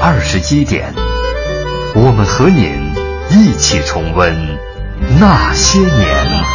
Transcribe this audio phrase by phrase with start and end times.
[0.00, 0.92] 二十一点，
[1.94, 2.92] 我们和您
[3.30, 4.34] 一起重温
[5.18, 6.53] 那些年。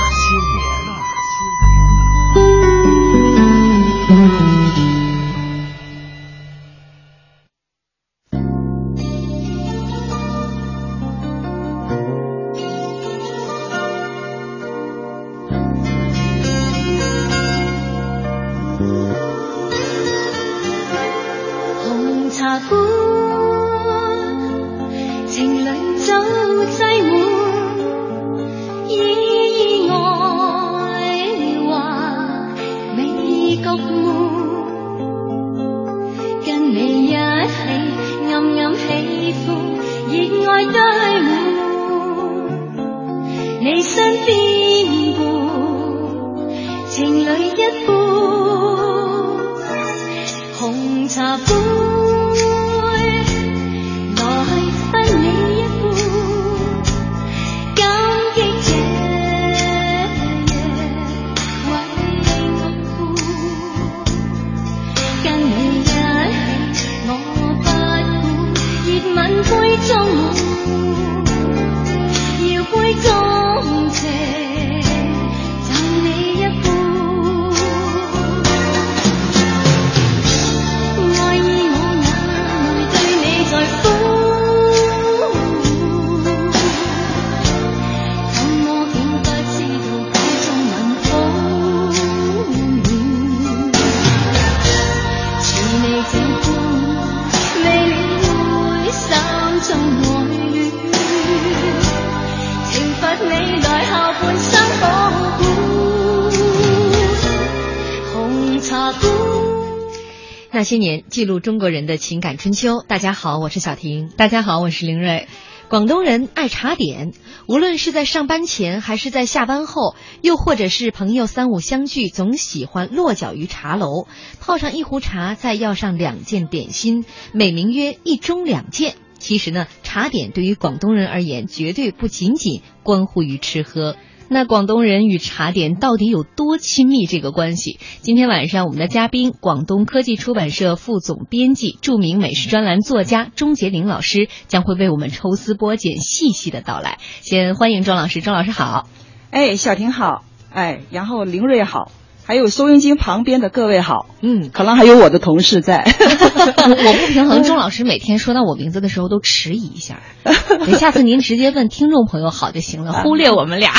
[110.69, 112.83] 些年，记录中国人的情感春秋。
[112.87, 114.07] 大家好，我是小婷。
[114.15, 115.27] 大家好，我是林瑞。
[115.67, 117.11] 广东人爱茶点，
[117.47, 124.05] 无论是在上班前，还是在下班后，又或者是朋友三五相聚，总喜欢落脚于茶楼，
[124.39, 127.03] 泡上一壶茶，再要上两件点心，
[127.33, 128.93] 美名曰一盅两件。
[129.17, 133.95] 其实呢，茶点对于广东人而言，绝对不仅仅关乎于吃喝。
[134.31, 137.07] 那广东人与茶点到底有多亲密？
[137.07, 146.99] 这个关系，今天晚上我们的嘉宾，广东科技出版社副总编辑、著名美食专栏作家钟杰林老师将会为我们抽丝剥茧、细细的到来。
[147.21, 148.87] 先欢迎钟老师，钟老师好。
[149.31, 150.23] 哎，小婷好，
[150.53, 151.91] 哎，然后林瑞好，
[152.29, 155.77] 还有收音机旁边的各位好，嗯，可能还有我的同事在。
[155.97, 159.99] 我不平衡，钟老师每天说到我名字的时候都迟疑一下。
[160.47, 163.71] 等下次您直接问听众朋友好就行了，忽略我们俩。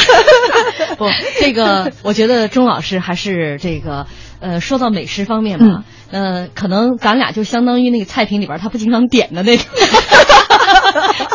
[0.99, 1.07] 不，
[1.39, 4.09] 这个我觉得钟老师还是这个
[4.41, 9.65] 呃，说到美食方面吧，嗯、呃，可能咱俩就相当于那个菜品里边他不经常点的那种。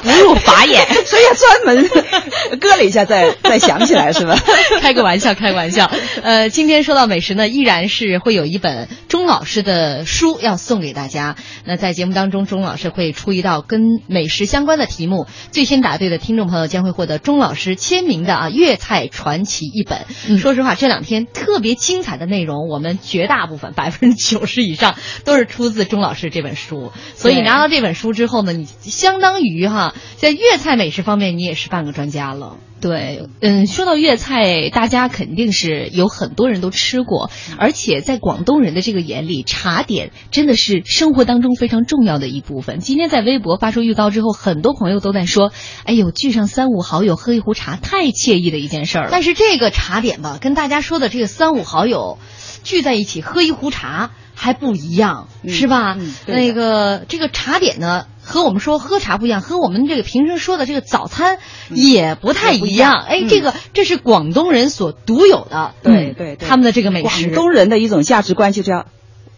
[0.03, 4.35] 不入法眼，所以要专门搁了一下再再想起来是吧？
[4.81, 5.89] 开个玩笑，开个玩笑。
[6.25, 11.35] 呃，今天说到美食呢，依然是会有一本钟老师的书要送给大家。
[11.65, 20.07] 那在节目当中，钟老师会出一道跟美食相关的题目，最先答对的听众朋友将会获得钟老师签名的啊粤菜传奇一本。
[20.27, 26.91] 嗯、说实话，这两天特别精彩的内容，我们绝大部分百分之九十以上都是出自钟老师这本书。
[27.13, 29.93] 所以拿到这本书之后呢，你相当于哈。
[30.17, 32.57] 在粤菜美食方面，你也是半个专家了。
[32.81, 42.79] 对，嗯，说到粤菜，大家肯定是有很多人都吃过，而且在广东人的这个眼里，茶点真的是生活当中非常重要的一部分。
[42.79, 45.51] 今天在微博发出预告之后，很多朋友都在说
[45.85, 52.19] ：“哎呦，聚上三五好友喝一壶茶，太惬意的一件事儿了。”但是这个茶点吧，跟大家说的这个三五好友
[52.63, 55.95] 聚在一起喝一壶茶还不一样，嗯是吧？
[55.97, 58.05] 嗯那个这个茶点呢？
[58.25, 61.37] 和我们说喝茶不一样，和我们这个平时说的这个早餐
[61.69, 63.03] 也不太一样。
[63.07, 66.35] 哎，嗯这个这是广东人所独有的，嗯对对。
[66.35, 67.27] 对他们的这个美食。
[67.27, 68.87] 广东人的一种价值观就叫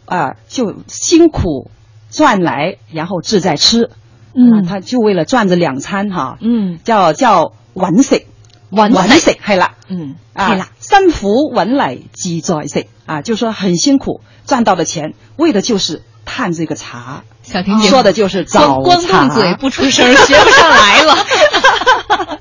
[0.05, 1.69] 啊，就辛苦
[2.09, 3.89] 赚来，然后志在吃。
[4.33, 4.51] 嗯。
[4.53, 6.79] 啊他就为了赚这两餐哈，嗯。
[6.85, 8.23] 叫叫揾食，
[8.71, 12.87] 揾揾食係啦，嗯，啊，係啦，辛苦揾嚟自在食。
[13.05, 21.17] 啊，就說很辛苦賺到的錢，為的就是探这个茶，小婷姐说的就是早光光茶动嘴不出声， 学不上来了。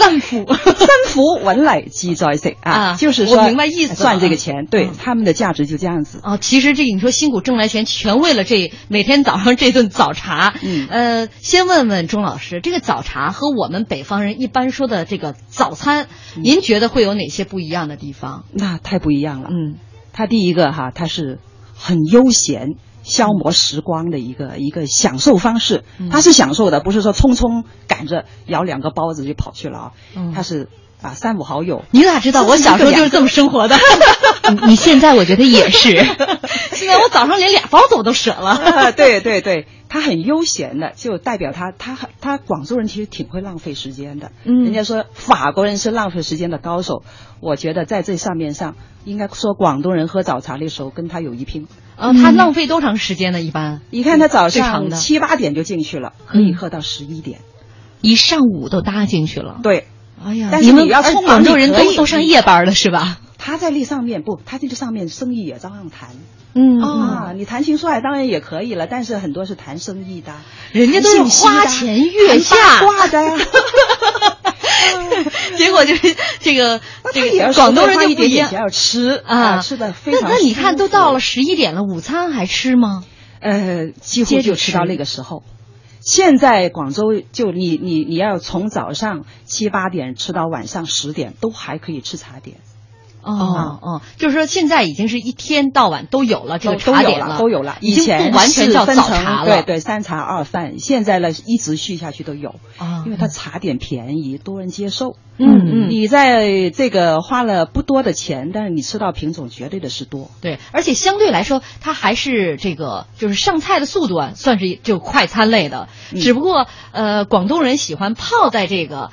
[0.00, 6.20] 三伏，三伏文累积在食啊，啊就是说我明白意思了赚这个钱，对嗯他们的价值就这样子。
[6.22, 10.54] 哦，其实这个你说辛苦挣来钱，全为了这每天早上这顿早茶。
[10.62, 18.44] 嗯呃，先问问钟老师，这个早茶和我们北方人一般说的这个早餐，嗯您觉得会有哪些不一样的地方？
[18.52, 19.48] 那太不一样了。
[19.50, 19.78] 嗯，
[20.12, 21.38] 它第一个哈，它是
[21.74, 22.76] 很悠闲。
[23.06, 29.92] 消磨时光的一个一个享受方式，嗯它是享受的，不是说匆匆赶着咬两个包子就跑去了啊。
[30.16, 30.70] 嗯它是
[31.02, 32.44] 啊，三五好友，你咋知道？
[32.44, 33.76] 我小时候就是这么生活的。
[34.50, 36.02] 你你现在我觉得也是，
[36.84, 38.50] 现在我早上连俩包子我都舍了。
[38.52, 44.30] 啊，对对对，他很悠闲的，就代表他他很他广州人其实挺会浪费时间的。
[44.44, 47.02] 嗯人家说法国人是浪费时间的高手，
[47.40, 51.66] 我觉得在这上面上，应该说广东人喝早茶的时候跟他有一拼。
[51.96, 53.40] 啊，他浪费多长时间呢？
[53.40, 57.40] 一般你看他早上七八点就进去了，可以喝到十一点。
[58.00, 59.60] 一上午都搭进去了。
[59.62, 59.86] 对，
[60.22, 63.18] 哎呀，但是你要广州人都都上夜班了是吧？
[63.44, 66.08] 他在那上面不，他在这上面生意也照样谈。
[66.54, 70.32] 嗯啊，你谈情说爱当然也可以了，但是很多是谈生意的，
[70.72, 73.36] 人家都是花前月下谈八卦的呀。
[75.58, 76.80] 结果就是这个
[77.12, 80.30] 这那他也要个广东人花就不一样要吃啊，吃的非那常。
[80.30, 83.04] 那你看都到了，十一点了，午餐还吃吗？
[83.40, 85.42] 呃，几乎就吃到那个时候。
[86.00, 92.56] 现在广州就你你你要从早上七八点吃到晚上十点，都还可以吃茶点，
[93.24, 97.78] 哦哦，就是说现在已经是一天到晚都有了这个茶点了，都有了。
[97.80, 99.46] 以前不完全叫早茶了。
[99.46, 105.16] 对对，三茶二饭，现在呢一直续下去都有，啊因为它茶点便宜，多人接受。
[105.36, 110.30] 嗯嗯你在这个花了不多的钱，但是你吃到品种绝对的是多。
[110.40, 115.88] 对，而且相对来说，它还是这个就是上菜的速度啊，算是就快餐类的。
[116.12, 119.10] 嗯只不过呃，广东人喜欢泡在这个。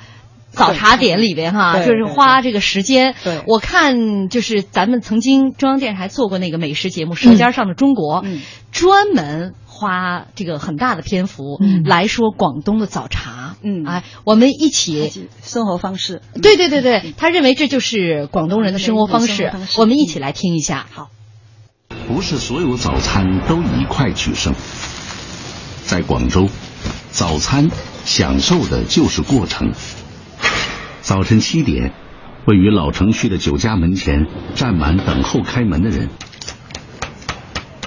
[0.52, 3.14] 早茶点里边哈，就是花这个时间。
[3.24, 8.40] 对我看就是咱们曾经中央电视台做过那个美食节目《舌尖上的中国》，嗯
[8.70, 13.56] 专门花这个很大的篇幅嗯来说广东的早茶。
[13.62, 16.22] 嗯哎，我们一起生活方式。
[16.42, 20.86] 对对对对，他认为这就是广东人的生活方式生活方，式我们一起来听一下。
[20.90, 21.10] 好，
[22.08, 24.54] 不是所有早餐都以快取胜。
[25.84, 26.48] 在广州，
[27.10, 27.70] 早餐
[28.04, 29.72] 享受的就是过程。
[31.02, 31.92] 早晨七点，
[32.46, 36.10] 位于老城区的酒家门前站满等候开门的人，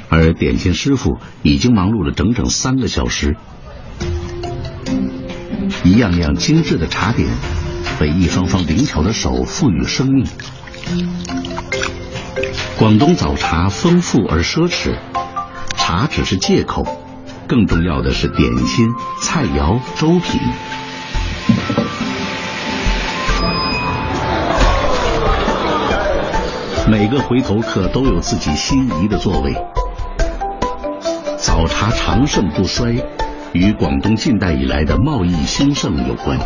[0.09, 3.37] 而点心师傅已经忙碌了整整三个小时。
[5.85, 7.29] 一样样精致的茶点，
[7.99, 10.27] 被一双双灵巧的手赋予生命。
[12.77, 14.97] 广东早茶丰富而奢侈，
[15.77, 16.85] 茶只是借口，
[17.47, 18.89] 更重要的是点心、
[19.21, 20.41] 菜肴、粥品。
[26.87, 29.55] 每个回头客都有自己心仪的座位。
[31.35, 33.03] 早茶长盛不衰，
[33.53, 36.37] 与广东近代以来的贸易兴盛有关。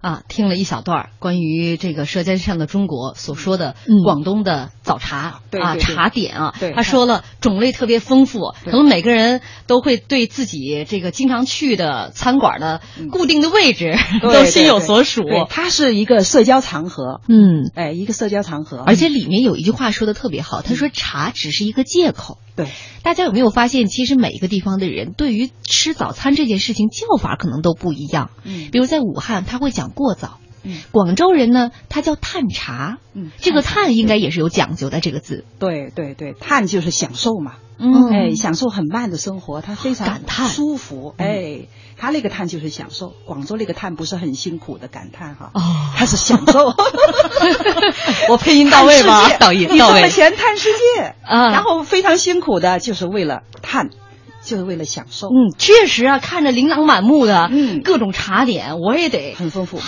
[0.00, 15.22] 啊，听了一小段儿关于这个《舌尖上的中国》所说的嗯广东的早茶、啊茶点啊，他说了种类特别丰富，可能每个人都会对自己这个经常去的餐馆的嗯固定的位置、 对都心有所属。
[15.48, 22.38] 它是一个社交场合，嗯，哎，一个社交场合，而且里面有一句话说的特别好，他说茶只是一个借口。
[22.56, 22.66] 对，
[23.04, 28.30] 大家有没有发现，其实每一个地方的人对于吃早餐这件事情叫法可能都不一样。
[28.42, 30.80] 嗯比如在武汉，他会讲过早；嗯。
[30.92, 32.98] 广州人呢，他叫探茶。
[33.14, 35.44] 嗯，这个探应该也是有讲究的，这个字。
[35.58, 38.10] 对对对，探就是享受嘛，嗯。
[38.12, 40.48] 哎，享受很慢的生活，他非常感叹。
[40.48, 45.62] 舒服，哎，他那个探就是享受，广州那个探不是很辛苦的感叹哈，哦。
[45.96, 46.72] 他是享受。
[48.30, 49.66] 我配音到位吗到位。
[49.66, 51.14] 挣了钱探世界？
[51.24, 51.50] 啊。
[51.50, 53.90] 然后非常辛苦的就是为了叹，
[54.48, 57.82] 就是为了享受，嗯，确实啊，看着琳琅满目的，嗯。
[57.82, 59.76] 各种茶点，我也得很丰富。
[59.76, 59.84] 啊，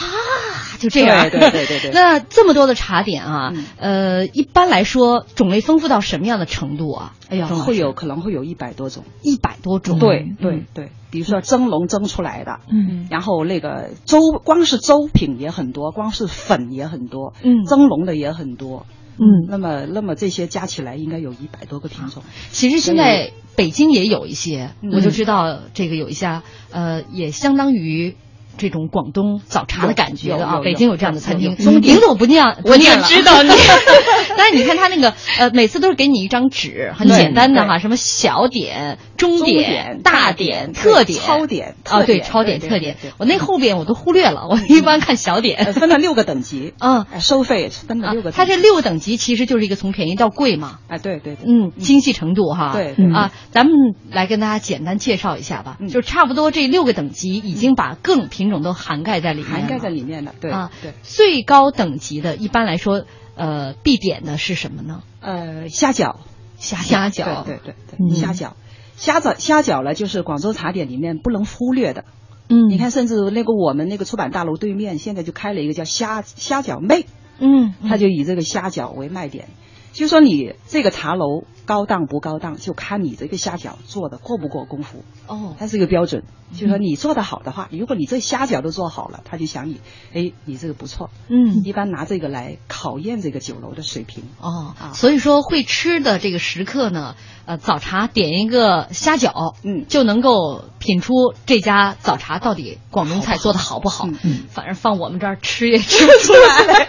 [0.79, 1.31] 就这样。
[1.31, 1.91] 对对对对对。
[1.97, 3.65] 那这么多的茶点啊，嗯。
[3.79, 7.15] 呃，一般来说种类丰富到什么样的程度啊？
[7.31, 9.99] 哎呀，会有可能会有一百多种，一百多种。
[9.99, 13.07] 对对对，比如说蒸笼蒸出来的，嗯。
[13.11, 17.65] 然后那个粥，光是粥品也很多，光是粉也很多，嗯。
[17.65, 18.85] 蒸笼的也很多，
[19.19, 22.23] 嗯，那么那么这些加起来应该有一百多个品种。
[22.51, 24.93] 其实现在北京也有一些，嗯。
[24.93, 28.17] 我就知道这个有一家，呃，也相当于
[28.59, 31.57] 这种广东早茶的感觉的啊，北京有这样的餐厅。
[31.59, 33.51] 名字我不念，我念知道你。
[34.37, 42.97] 但是你看他那个呃，每次都是给你一张纸，很简单的哈，什么小点、中中点、大大点、特点、超点啊，对，超点、特点。
[43.19, 45.73] 我那后边我都忽略了，我一般看小呃点。
[45.73, 48.31] 分了六个等级， 嗯哎收费分了啊六个。
[48.31, 50.79] 它这六个等级其实就是一个从便宜到贵嘛。
[50.89, 53.73] 哎，对对对，嗯，精细程度哈，对对啊，咱们
[54.11, 60.93] 来跟大家简单介绍一下吧，嗯就差不多这六个等级已经把各种品种都涵盖在里面，涵盖在里面的，对啊，对。
[61.03, 63.05] 最高等级的，一般来说，
[63.37, 65.03] 呃，必点的是什么呢？
[65.21, 66.17] 呃，虾饺，
[66.59, 68.53] 虾虾饺，对对对虾饺，
[68.97, 72.05] 虾饺虾饺呢，就是广州茶点里面不能忽略的。
[72.49, 77.07] 嗯，你，看，甚至那个我们那个出版大楼对面，现在就开了一个叫虾虾饺妹，
[77.39, 79.49] 嗯，它就以这个虾饺为卖点。
[79.93, 86.25] 就说你这个茶楼高档不高档，就看你这个虾饺做的过不过功夫，哦，它是一个标准。
[86.53, 89.81] 就说你做的好的话，如果你这虾饺都做好了，他就想你，
[90.13, 91.09] 哎，你这个不错。
[91.29, 94.25] 嗯，一般拿这个来考验这个酒楼的水平。
[94.41, 94.91] 哦，啊。
[94.93, 97.15] 所以说会吃的这个食客呢，
[97.47, 99.87] 呃，早茶点一个虾饺，嗯。
[99.87, 101.13] 就能够品出
[101.47, 104.09] 这家早茶到底广东菜做的好不好。
[104.09, 104.19] 嗯。
[104.25, 106.89] 嗯，反正放我们这儿吃也吃不出来，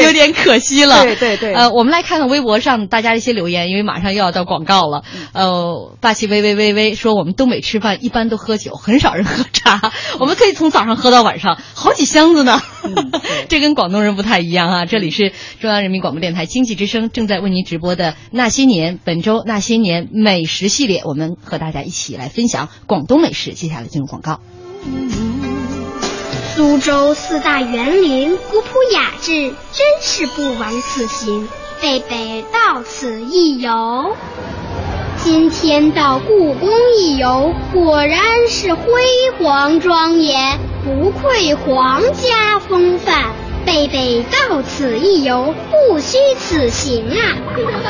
[0.04, 1.02] 有点可惜了。
[1.02, 1.52] 对对对。
[1.52, 5.02] 呃，我们来看看微博上大家一些留言，因为马上又要到广告了。
[5.12, 12.60] 嗯呃，霸气微微微微说，我们东北吃饭一般都喝酒，很少人喝茶， 我们可以从早上喝到晚上，好几箱子呢。
[12.84, 13.10] 嗯
[13.48, 14.86] 这跟广东人不太一样啊！
[14.86, 23.52] 这里是中央人民广播电台经济之声正在为您直播的《那些年》，本周《那些年》美食系列，我们和大家一起来分享广东美食。
[23.52, 24.40] 接下来进入广告。
[26.54, 31.48] 苏州四大园林古朴雅致，真是不枉此行。
[31.80, 34.14] 贝贝到此一游，
[35.16, 38.84] 今天到故宫一游，果然是辉
[39.38, 43.32] 煌庄严，不愧皇家风范。
[43.64, 47.36] 贝贝到此一游，不虚此行啊！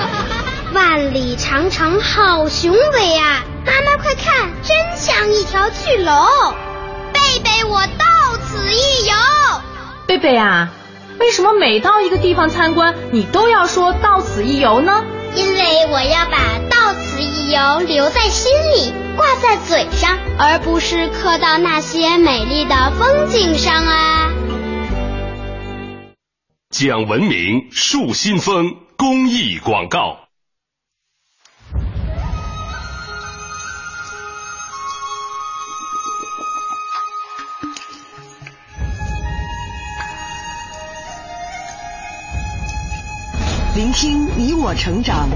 [0.73, 3.45] 万里长城好雄伟啊！
[3.67, 6.15] 妈妈快看，真像一条巨龙。
[7.13, 9.15] 贝贝，我到此一游。
[10.07, 10.71] 贝贝啊，
[11.21, 15.05] 为什么每到一个地方参观，你都要说到此一游呢？
[15.37, 24.33] 因为我要把“到此一游”留在心里，挂在嘴上，而不是刻到那些美丽的风景上啊。
[26.71, 30.30] 讲文明树新风公益广告。
[43.93, 45.29] 听你我成长，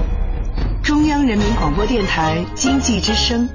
[0.81, 3.49] 中央人民广播电台经济之声。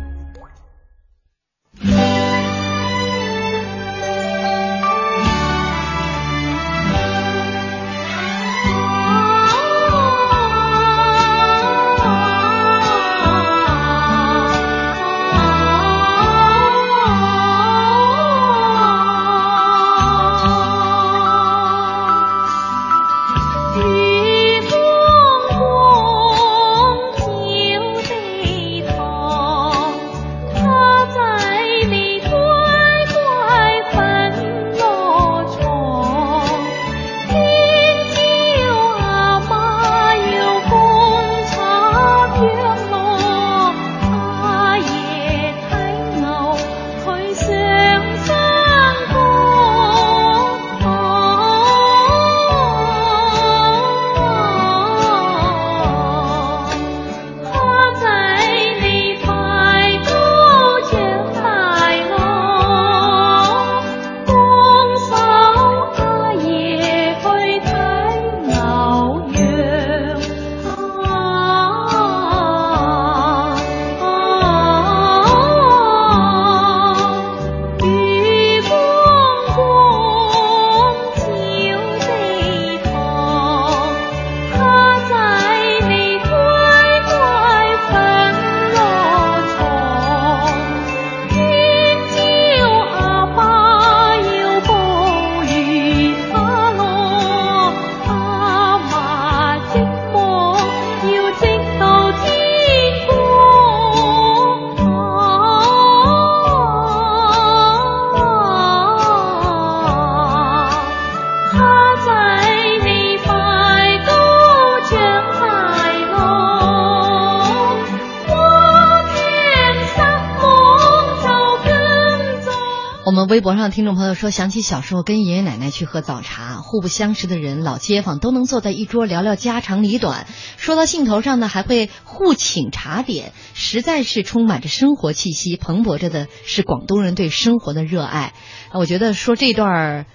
[123.30, 138.32] 微博上听众朋友说，想起小时候跟爷爷奶奶去喝早茶，互不相识的人、老街坊都能坐在一桌聊聊家长里短，说到兴头上呢，还会互请茶点，实在是充满着生活气息，蓬勃着的是广东人对生活的热爱。
[138.72, 140.06] 啊我觉得说这段儿。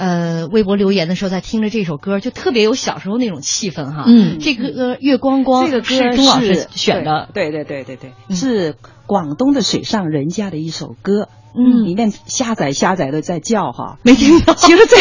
[0.00, 4.04] 呃，微博留言的时候，在听着这首歌，就特别有小时候那种气氛哈。
[4.06, 8.76] 嗯这个歌《月光光》这个歌是钟老师选的，对对对对对对，是
[9.08, 11.84] 广东的水上人家的一首歌，嗯。
[11.84, 14.54] 里面虾仔虾仔的在叫哈，没听到。
[14.58, 14.96] 其实这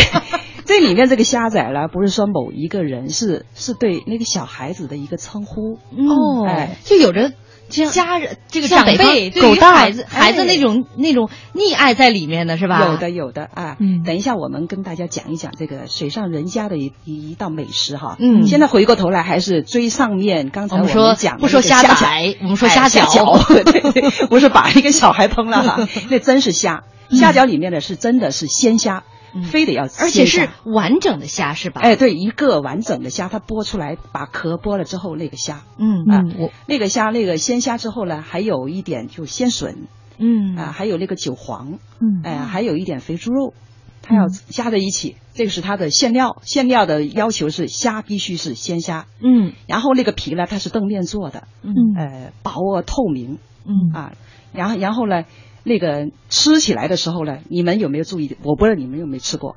[0.65, 6.77] 这里面这个虾仔呢，不是说某一个人，是是对那个小孩子的一个称呼，哦，哎。
[6.83, 7.31] 就有着
[7.69, 12.85] 家人这个长辈对于孩子孩子哎那种那种溺爱在里面的是吧？
[12.87, 18.15] 有的有的啊，嗯等一下我们跟大家讲一讲这个水上人家的一一一道美食哈。
[18.19, 26.83] 嗯现在回过头来还是追上面刚才我们说讲的不说虾虾仔我们说哎虾虾饺对对，不是把一个小孩烹了哈， 那真是虾。
[27.09, 29.03] 虾饺里面的是真的是鲜虾，
[29.43, 31.81] 非得要而且是完整的虾是吧？
[31.81, 40.55] 哎，对，一个完整的虾，它剥出来，把壳剥了之后，那个虾，嗯啊嗯，我那个虾，那个鲜虾之后呢，还有一点就鲜笋，嗯。
[40.55, 42.21] 啊，还有那个韭黄，嗯。
[42.23, 43.53] 哎、还有一点肥猪肉，
[44.01, 46.37] 它要加在一起，这个是它的馅料。
[46.43, 49.53] 馅料的要求是虾必须是鲜虾，嗯。
[49.67, 51.73] 然后那个皮呢，它是澄面做的，嗯。
[51.97, 53.91] 呃，薄而透明，嗯。
[53.93, 54.13] 啊，
[54.53, 55.25] 然后然后呢，
[55.67, 58.37] 那个吃起来的时候呢，你们有没有注意？
[58.43, 59.55] 我不知道你们有没有吃过，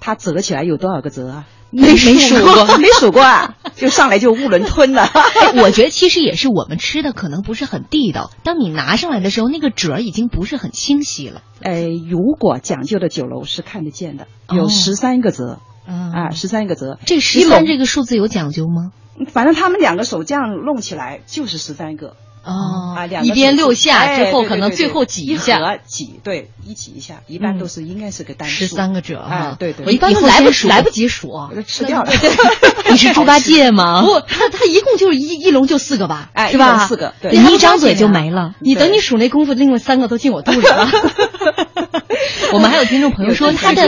[0.00, 1.46] 它折起来有多少个折啊？
[1.70, 5.02] 没没数过 没数过啊，就上来就囫囵吞了。
[5.02, 11.42] 哎 我觉得其实也是我们吃的可能不是很地道，当你拿上来的时候，那个褶已经不是很清晰了。
[11.60, 15.58] 呃，如果讲究的酒楼是看得见的，哦有十三个折、
[15.88, 16.98] 嗯啊，十三个折。
[17.04, 18.92] 这十三这个数字有讲究吗？
[19.28, 22.14] 反正他们两个手这样弄起来就是十三个。
[22.46, 28.54] 哦啊，两一边六下哎之后可能最后挤一下挤，对，一挤一下，一般都是应该是个单数。
[28.54, 31.32] 十三个褶哎哈，对对，我一般都来不及数来不及数
[31.66, 32.10] 吃掉了。
[32.90, 34.02] 你是猪八戒吗？
[34.06, 36.86] 不，他他一共就是一一笼就四个吧，哎是吧？
[36.86, 38.54] 四个对你一张嘴就没了。
[38.60, 40.88] 你等你数那功夫，另外三个都进我肚里了。
[42.52, 43.82] 我们还有听众朋友说，他的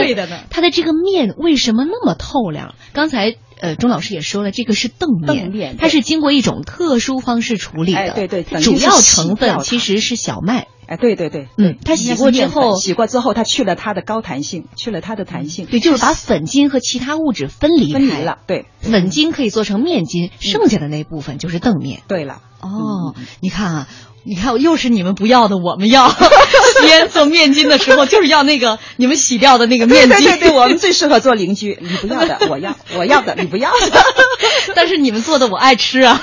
[0.49, 2.75] 他的这个面为什么那么透亮？
[2.93, 10.67] 刚才呃钟老师也说了，这个是邓面，它是经过一种特殊方式处理的，哎对对主要成分其实是小麦。
[10.87, 18.39] 哎，对对对，嗯它洗过之后洗过之后，它去了它的高弹性，去了它的弹性，对，就是把粉筋和其他物质分离开分离了。
[18.47, 22.01] 对，粉筋可以做成面筋，剩下的那部分就是凳面。
[22.07, 23.87] 对了，哦，你看啊，
[24.23, 26.09] 你看又是你们不要的，我们要。
[26.09, 30.17] 西安做面筋的时候，就是要那个你们洗掉的那个面筋。
[30.17, 33.71] 对对对， 我们最适合做邻居，你不要的我要，我要的你不要。
[33.71, 33.99] 的，
[34.75, 36.21] 但是你们做的我爱吃啊。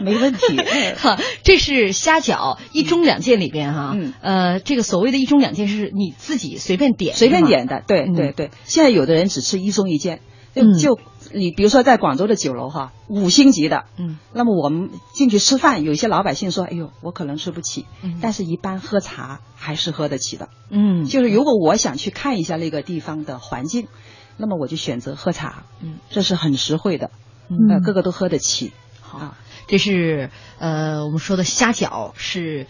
[0.00, 0.40] 没问题。
[0.98, 4.12] 哈，这是虾饺一盅两件里边哈，嗯。
[4.20, 8.14] 呃，这个所谓的一盅两件是你自己随便点，随便点的，对嗯。
[8.14, 8.50] 对对。
[8.64, 10.20] 现在有的人只吃一盅一件，
[10.54, 10.78] 就嗯。
[10.78, 10.98] 就
[11.32, 18.18] 你比如说在广州的酒楼哈，五星级的，嗯，那么我们进去吃饭，有一些老百姓说，哎呦，我可能吃不起，嗯。
[18.20, 20.48] 但是一般喝茶还是喝得起的。
[20.70, 23.88] 嗯，就是如果我想去看一下那个地方的环境，
[24.36, 27.10] 那么我就选择喝茶，嗯，这是很实惠的，
[27.48, 27.68] 嗯。
[27.70, 28.72] 呃，个个都喝得起。
[29.00, 29.34] 好，
[29.66, 32.66] 这是呃我们说的虾饺是。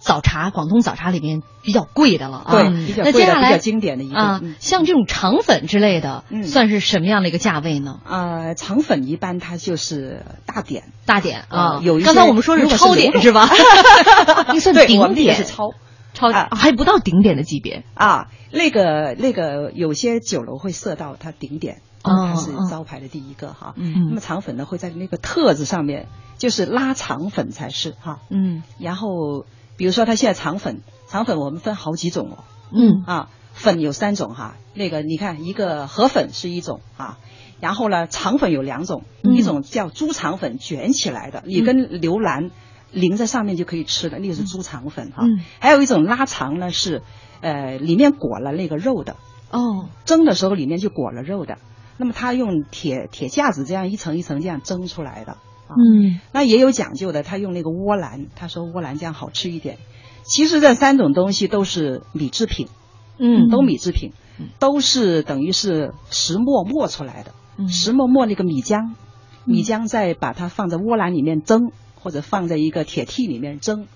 [0.00, 6.44] 早茶，广东早茶里面比较贵的了啊，对比较贵的那接下来比较经典的一个啊嗯，像这种肠粉之类的，嗯。
[6.44, 8.00] 算是什么样的一个价位呢？
[8.06, 13.48] 呃，肠粉一般它就是大点，大点啊，呃有一些刚才我们说是超点是吧？
[14.48, 15.70] 那算顶对我们这个点是超
[16.14, 16.48] 超啊。
[16.52, 17.84] 还不到顶点的级别。
[17.94, 23.74] 啊，那个那个有些酒楼会设到它顶点，哦它是哦招牌的第一个哈。
[23.76, 24.06] 嗯。
[24.08, 26.06] 那么肠粉呢会在那个特字上面，
[26.38, 28.20] 就是拉肠粉才是哈。
[28.30, 28.62] 嗯。
[28.78, 29.44] 然后
[29.76, 32.44] 比如说它现在肠粉，肠粉我们分好几种哦。
[32.72, 33.04] 嗯。
[33.06, 37.18] 啊，粉有三种哈，那个你看一个河粉是一种啊，
[37.60, 39.34] 然后呢肠粉有两种，嗯。
[39.34, 42.50] 一种叫猪肠粉卷起来的，你跟牛腩
[42.94, 45.24] 淋在上面就可以吃的，那个是猪肠粉哈。
[45.24, 47.02] 嗯还有一种拉肠呢是，
[47.40, 49.16] 呃里面裹了那个肉的，
[49.50, 51.58] 哦蒸的时候里面就裹了肉的，
[51.98, 55.32] 那么它用铁铁架子这样一层一层这样蒸出来的。
[55.66, 59.78] 啊、嗯那也有讲究的，他用那个窝兰，他说窝兰这样好吃一点。
[60.22, 62.68] 其实这三种东西都是米制品，
[63.18, 64.12] 嗯都米制品，
[64.58, 67.32] 都是等于是石磨磨出来的。
[67.56, 68.92] 嗯石磨磨那个米浆，
[69.46, 71.72] 米浆再把它放在窝兰里面蒸，
[72.04, 73.86] 或者放在一个铁屉里面蒸，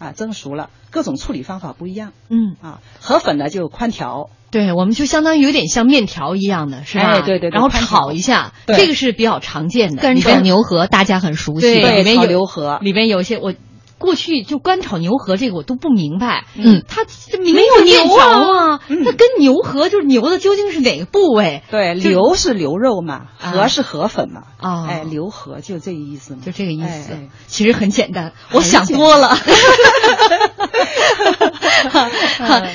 [0.00, 2.80] 啊，蒸熟了，各种处理方法不一样嗯，啊。
[3.00, 7.04] 河粉呢就宽条，对，我们就相当于有点像面条一样的，是吧？
[7.04, 10.02] 哎对对对然后炒一下，这个是比较常见的。
[10.02, 13.54] 干炒牛河大家很熟悉，对里面炒有牛河，里面有一些我。
[14.02, 21.62] 过去就干炒牛河这个我都不明白，嗯，它这明明没有牛啊啊，那跟牛河就是牛的究竟是哪个部位？
[21.70, 24.42] 对，牛是牛肉嘛，啊河是河粉嘛。
[24.58, 26.40] 啊哎，牛河就这个意思嘛。
[26.44, 27.16] 就这个意思。
[27.46, 29.36] 其实很简单，我想多了。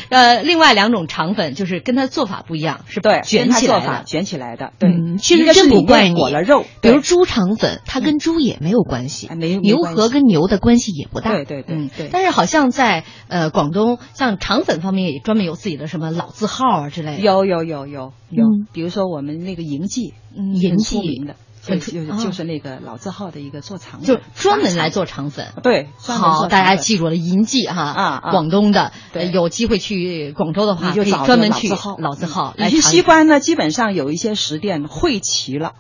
[0.09, 3.81] 呃，另外两种肠粉就是跟它做法不一样，是对，卷起来的。
[3.81, 4.71] 做法卷起来的。
[4.79, 6.15] 对，嗯，其实真不怪你。
[6.15, 11.31] 裹了肉，比如猪肠粉，它跟猪也没有关系，没牛河跟牛的关系也不大。
[11.31, 12.09] 对对对嗯对。
[12.11, 17.19] 但是好像在呃广东，像肠粉方面也专门有自己的什么老字号啊之类的。
[17.19, 18.45] 有有有有有。
[18.45, 25.47] 嗯，比如说我们那个银记，银记出名的，就就就是那个老字号的一个做肠粉，就专门来做肠粉。
[25.63, 28.31] 对，好，大家记住了，银记哈，啊啊。
[28.31, 28.91] 广东的，
[29.33, 31.97] 有机会去广州的话，可以你就找专门去老字号。
[31.99, 35.73] 老字号你去来尝西关呢，基本上有一些食店汇齐了，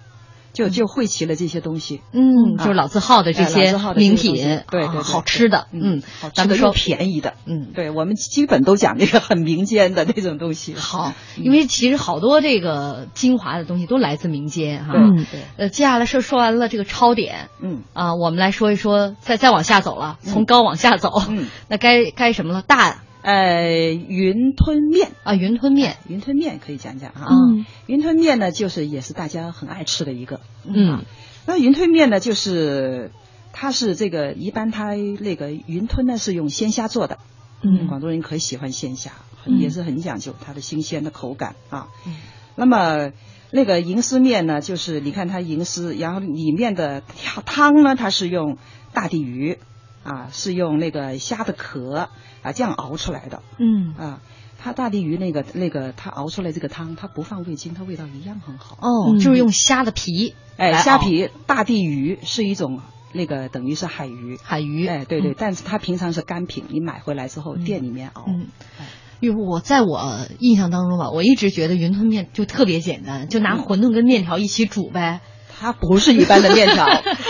[0.57, 2.01] 就就汇齐了这些东西。
[2.11, 2.63] 嗯，啊。
[2.63, 5.01] 就是老字号的这些名品，啊对对对。
[5.03, 6.01] 好吃的，嗯，
[6.33, 10.73] 咱们说便宜的，嗯，对我们基本都讲这个很民间的那种东西。
[10.73, 14.93] 好，因为其实好多这个精华的东西都来自民间哈。
[14.93, 15.25] 对嗯。
[15.31, 15.41] 对。
[15.57, 17.83] 呃，接下来是说完了这个超点，嗯。
[17.93, 22.63] 啊，我们来说一说，再再往下走了，从嗯高往下走，嗯，那该该什么了？
[22.63, 25.11] 大呃，云吞面。
[25.25, 27.27] 啊，云吞面，云吞面可以讲讲啊。
[27.29, 27.65] 嗯。
[27.85, 30.39] 云吞面呢，就是也是大家很爱吃的一个。
[30.63, 31.03] 嗯。
[31.45, 33.11] 那云吞面呢，就是
[33.51, 37.17] 它是这个一般它那个云吞呢是用鲜虾做的，
[37.63, 37.87] 嗯。
[37.87, 39.11] 广东人可喜欢鲜虾，
[39.45, 39.59] 嗯。
[39.59, 41.89] 也是很讲究它的新鲜的口感啊。
[42.05, 42.15] 嗯。
[42.55, 43.11] 那么
[43.51, 47.03] 那个银丝面呢，就是你看它银丝，然后里面的
[47.45, 48.57] 汤呢，它是用
[48.93, 49.59] 大地鱼
[50.07, 52.09] 啊，是用那个虾的壳
[52.41, 54.19] 啊这样熬出来的嗯啊。
[54.59, 58.75] 它大地鱼那个那个，它熬出来这个汤，它不放味精，它味道一样很好。
[58.81, 62.81] 哦，嗯就是用虾的皮，哎，虾皮大地鱼是一种
[63.13, 68.25] 那个等于是海鱼，海鱼，哎，对对，嗯但是它平常是干品，你买回来之后店里面熬。
[68.27, 68.47] 嗯，
[69.19, 75.21] 因为我在我印象当中吧，我一直觉得云吞面就特别简单，就拿嗯馄饨跟面条一起煮呗。
[75.59, 76.85] 它不是一般的面条。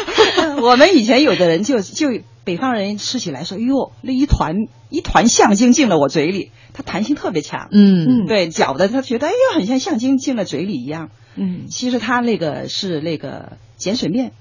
[0.64, 2.08] 我们以前有的人就就
[2.48, 4.56] 北方人吃起来说，哟，那一团
[4.90, 7.68] 一团橡筋进了我嘴里，它弹性特别强。
[7.74, 8.26] 嗯。
[8.26, 11.10] 对，嚼的他觉得哎呦，很像橡筋进了嘴里一样。
[11.36, 14.32] 嗯，其实它那个是那个碱水面，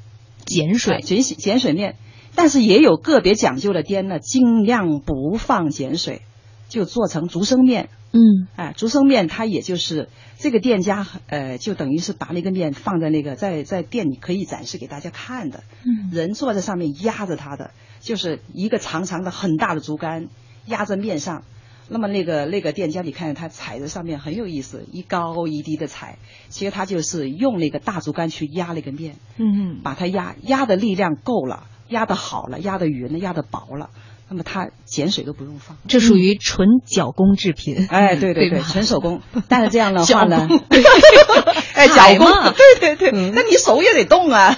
[0.47, 0.95] 碱水。
[0.95, 1.97] 哎碱水碱水面，
[2.37, 6.23] 但是也有个别讲究的店呢，尽量不放碱水，
[6.69, 7.89] 就做成竹升面。
[8.13, 8.49] 嗯。
[8.57, 16.11] 哎，竹升面它也就是这个店家呃，就等于是把那个面放在那个在在店里可以展示给大家看的，嗯。
[16.13, 20.29] 人坐在上面压着它的，就是一个长长的很大的竹竿
[20.67, 21.43] 压在面上。
[21.89, 29.83] 那么那个那个店家，你看他踩在上面很有意思，一高一低的踩，其实他就是用那个大竹竿去压那个面，嗯。
[29.85, 33.91] 把它压压的力量够了，压的好了，压的匀了，压的薄了，
[34.29, 35.77] 那么它碱水都不用放。
[35.89, 37.87] 这属于纯脚工制品。
[37.91, 39.23] 哎，对对对，对纯手工。
[39.49, 40.49] 但是这样的话呢
[41.75, 42.27] 哎，脚工
[42.81, 44.53] 对对对，那你手也得动啊。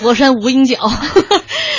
[0.00, 0.76] 佛山无影脚。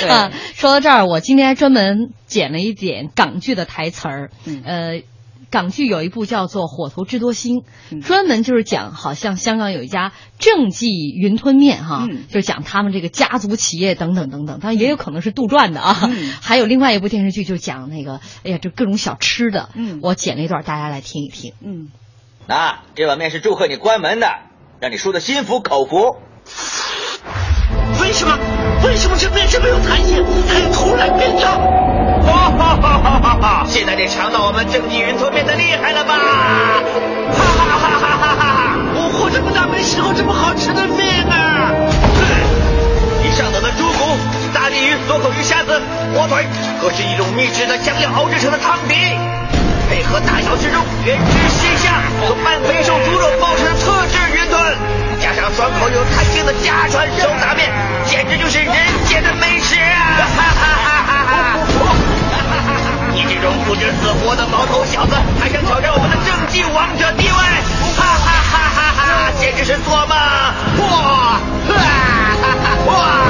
[0.00, 4.30] 对啊，说到这儿，我今天还专门捡了一点港剧的台词儿。
[4.44, 5.02] 嗯呃，
[5.50, 7.56] 港剧有一部叫做《火头智多星》，
[7.90, 15.96] 嗯专门就是讲好像香港有一家正记云吞面哈，嗯就是讲他们这个家族企业等等等等，当然也有可能是杜撰的啊。
[16.02, 19.70] 嗯还有另外一部电视剧就讲那个，哎呀，这各种小吃的。
[19.74, 21.52] 嗯我剪了一段，大家来听一听。
[21.62, 21.88] 嗯，
[22.46, 24.26] 那这碗面是祝贺你关门的，
[24.80, 26.16] 让你输的心服口服。
[28.00, 28.65] 为什么？
[28.84, 31.58] 为什么这面这么有弹性，还有突然变大？
[32.26, 33.66] 哈哈哈哈哈哈！
[33.68, 36.14] 现在得尝到我们正记云吞面的厉害了吧？
[36.14, 38.76] 哈哈哈哈哈哈！
[38.94, 41.70] 我活这么大没吃过这么好吃的面啊！
[43.22, 44.18] 以上等的猪骨、
[44.54, 45.80] 大鲤鱼、左口鱼、虾子、
[46.14, 46.46] 火腿，
[46.80, 48.94] 可是一种秘制的香料熬制成的汤底，
[49.96, 54.62] 配合大小只肉、原汁鲜虾和半肥瘦猪肉包成的特制云吞，
[55.18, 57.72] 加上爽口有弹性的家传手打面，
[58.04, 58.74] 简直就是人
[59.06, 60.20] 间的美食啊！
[60.20, 61.56] 哈哈哈哈哈哈！
[63.14, 67.32] 你这种不知死活的毛头小子，还想挑战我们的正记王者地位？
[67.96, 69.32] 哈哈哈哈哈！
[69.40, 70.10] 简直是做梦！
[70.12, 71.40] 哇！
[71.68, 72.76] 哈哈哈！
[72.84, 73.25] 哇！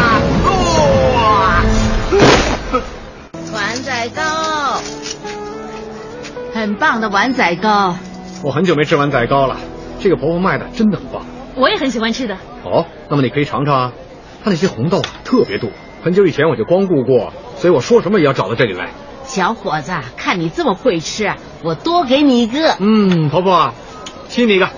[6.67, 7.95] 很棒的碗仔糕。
[8.43, 9.57] 我很久没吃碗仔糕了，
[10.01, 11.25] 这个婆婆卖的真的很棒。
[11.55, 12.35] 我也很喜欢吃的。
[12.65, 13.93] 哦，那么你可以尝尝啊，
[14.43, 15.71] 它那些红豆啊特别多，
[16.03, 18.89] 很久以前我就光顾过，所以我说什么也要找到这里来。
[19.23, 22.75] 小伙子，看你这么会吃，我多给你一个。
[22.81, 23.73] 嗯，婆婆，
[24.29, 24.69] 亲你一个。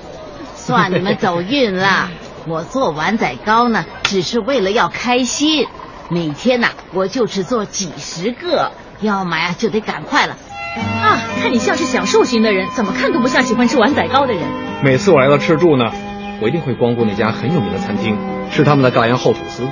[0.56, 2.10] 算你们走运了。
[2.46, 5.66] 我做碗仔糕呢，只是为了要开心。
[6.10, 10.36] 每天呐、我就只做几十个，要买啊就得赶快了。
[10.76, 14.42] 啊，看你像是享受型的人，怎么看都不像喜欢吃碗仔糕的人。
[14.82, 15.92] 每次我来到吃住呢，
[16.40, 18.16] 我一定会光顾那家很有名的餐厅，
[18.50, 19.68] 吃他们的大洋厚吐司。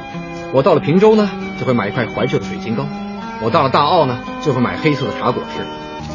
[0.52, 2.87] 我到了平洲呢，就会买一块怀旧的水晶糕。
[3.42, 5.64] 我到了大澳呢，就会买黑色的茶果吃。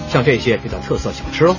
[0.10, 1.56] 像这些比较特色小吃哦。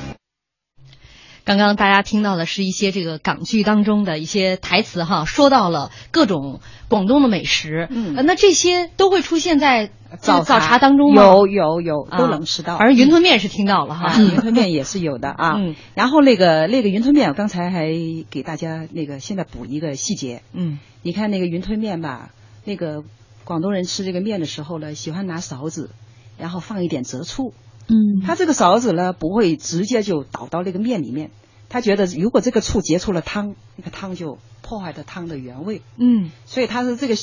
[1.44, 11.14] 刚刚大家听到的是一些这个港剧当中的一些台词哈，说到了各种广东的美食，嗯，那这些都会出现在早早茶当中？
[11.14, 12.78] 有有有，都能吃到。
[12.78, 15.54] 反正云吞面是听到了哈，云吞面也是有的啊。
[15.56, 17.88] 嗯，然后那个那个云吞面，我刚才还
[18.30, 22.30] 给大家那个现在补一个细节，嗯，你看那个云吞面吧，
[22.64, 23.04] 那个
[23.44, 25.90] 广东人吃这个面的时候呢，喜欢拿勺子，
[26.38, 27.54] 然后放一点浙醋。
[27.88, 31.30] 嗯，他这个勺子呢，不会直接就倒到那个面里面。
[31.68, 35.80] 他觉得，如果这个醋结出了汤，那个汤就破坏了汤的原味。
[35.96, 37.14] 嗯，所以他是这个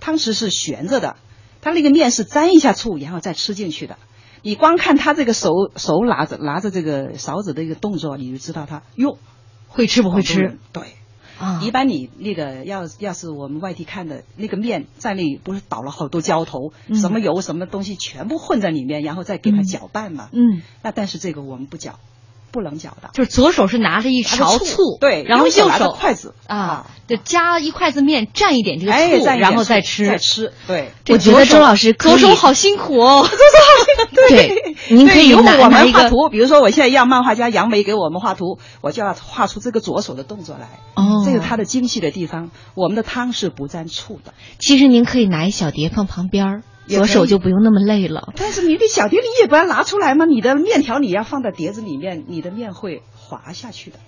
[0.00, 1.16] 汤匙是悬着的，
[1.60, 3.96] 他那个面是沾一下醋，然后再吃进去的。
[4.42, 9.18] 你光看他这个手手拿着拿着这个勺子的一个动作，你就知道他哟
[9.66, 10.58] 会吃不会吃？
[10.72, 10.94] 对，
[11.38, 20.28] 啊，一般你那个要要是我们外地看的那个面在那里不是倒了好多浇头，什么油什么东西全部混在里面，然后再给它搅拌嘛。
[20.32, 21.98] 嗯，那但是这个我们不搅。
[22.50, 30.52] 不能搅的，就是左手是拿着一勺醋，对，然后右手筷子啊，就夹一筷子面，蘸一点这个醋，然后再吃，再吃。
[30.66, 33.26] 对，我觉得周老师左手好辛苦哦。
[34.28, 40.68] 对，您可以拿我们画图，比如说我现在让漫画家杨梅给我们画图，我就要画出这个左手的动作来。
[40.94, 42.50] 哦，这是它的精细的地方。
[42.74, 44.34] 我们的汤是不蘸醋的。
[44.58, 46.62] 其实您可以拿一小碟放旁边儿。
[46.96, 50.24] 左手就不用那么累了，但是你的小碟里也不要拿出来吗？
[50.24, 53.98] 你的面条你要放在碟子里面，你的面会滑下去的。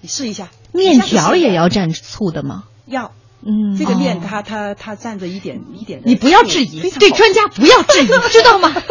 [0.00, 2.64] 你试一下，面条也要蘸醋的吗？
[2.86, 6.08] 要，嗯，这个面它它它蘸着一点一点的。
[6.08, 8.74] 你不要质疑，对专家不要质疑，知道吗？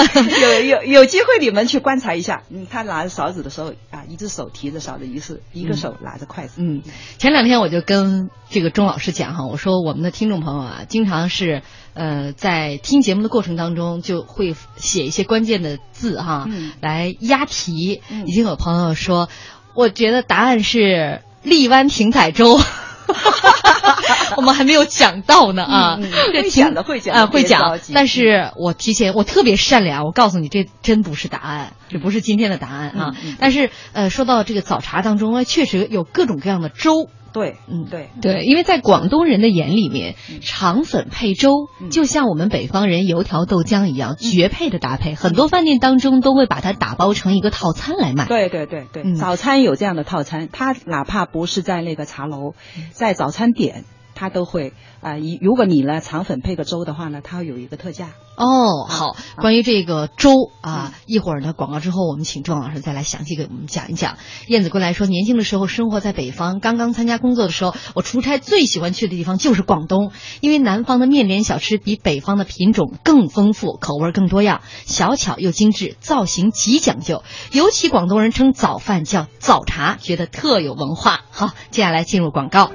[0.40, 6.54] 有有有机会你们去观察一下，嗯，他拿着勺子的时候啊，一只手提着勺子，一是一个手拿着筷子。
[6.58, 6.82] 嗯，
[7.18, 11.62] 前两天我就跟这个钟老师讲哈，我说我们的听众朋友啊，经常是
[11.94, 16.48] 呃在听节目的过程当中就会写一些关键的字哈，
[16.80, 18.02] 来押题。
[18.26, 19.28] 已经有朋友说，
[19.74, 22.58] 我觉得答案是荔湾艇仔粥。
[24.36, 25.98] 我们还没有讲到呢啊，
[26.32, 33.14] 会讲的会讲啊会讲，但是我提前我特别善良，我告诉你这真不是答案，这不是今天的答案啊。
[33.38, 37.08] 但是呃，说到这个早茶当中，确实有各种各样的粥。
[37.32, 38.10] 对，嗯，对。
[38.20, 48.26] 对，因为在广东人的眼里面，肠粉配粥就像我们北方人油条豆浆一样绝配的搭配，很多饭店当中都会把它打包成一个套餐来卖。
[48.26, 52.54] 对对对对，早餐有这样的套餐，它哪怕不是在那个茶楼，
[52.92, 53.84] 在早餐点。
[54.22, 58.86] 他都会啊，一如果你呢肠粉配个粥的话呢，它有一个特价哦。
[58.88, 60.30] 好，关于这个粥
[60.60, 64.18] 啊，一会儿呢广告之后，我们请庄老师再来详细给我们讲一讲。
[64.46, 77.24] 燕子归来说，年轻的时候生活在北方，刚刚参加工作的时候，我出差最喜欢去的地方就是广东，因为南方的面点小吃比北方的品种更丰富，口味更多样，小巧又精致，造型极讲究。
[77.50, 81.22] 尤其广东人称早饭叫早茶，觉得特有文化。
[81.32, 82.70] 好，接下来进入广告。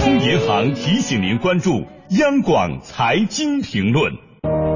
[0.00, 1.86] 通银行提醒您关注
[2.18, 4.10] 央广财经评论。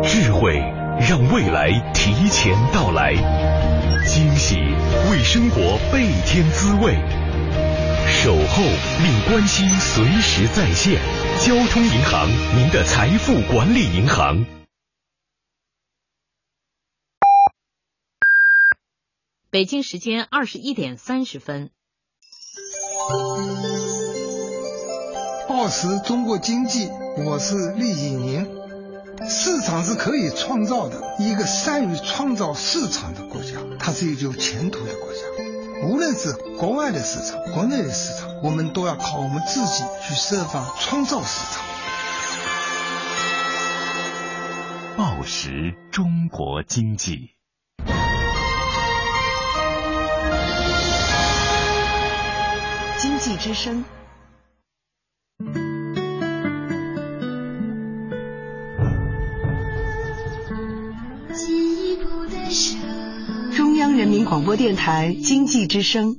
[0.03, 0.55] 智慧
[1.01, 3.15] 让未来提前到来，
[4.05, 4.57] 惊喜
[5.11, 6.95] 为生活倍添滋味，
[8.07, 8.63] 守候
[9.03, 11.01] 令关心随时在线。
[11.41, 14.45] 交通银行，您的财富管理银行。
[19.51, 21.71] 北京时间二十一点三十分。
[25.49, 28.49] 报时中国经济，我是厉景宁。
[29.29, 35.19] 市场是可以创造的，一个善于创造市场的国家，它是一个有前途的国家。
[35.87, 41.63] 无论是国外的市场、国内的市场，我们都要靠我们自己去设法创造市场。
[44.97, 47.31] 报时中国经济，
[52.99, 53.85] 经济之声。
[63.57, 66.17] 中央人民广播电台经济之声。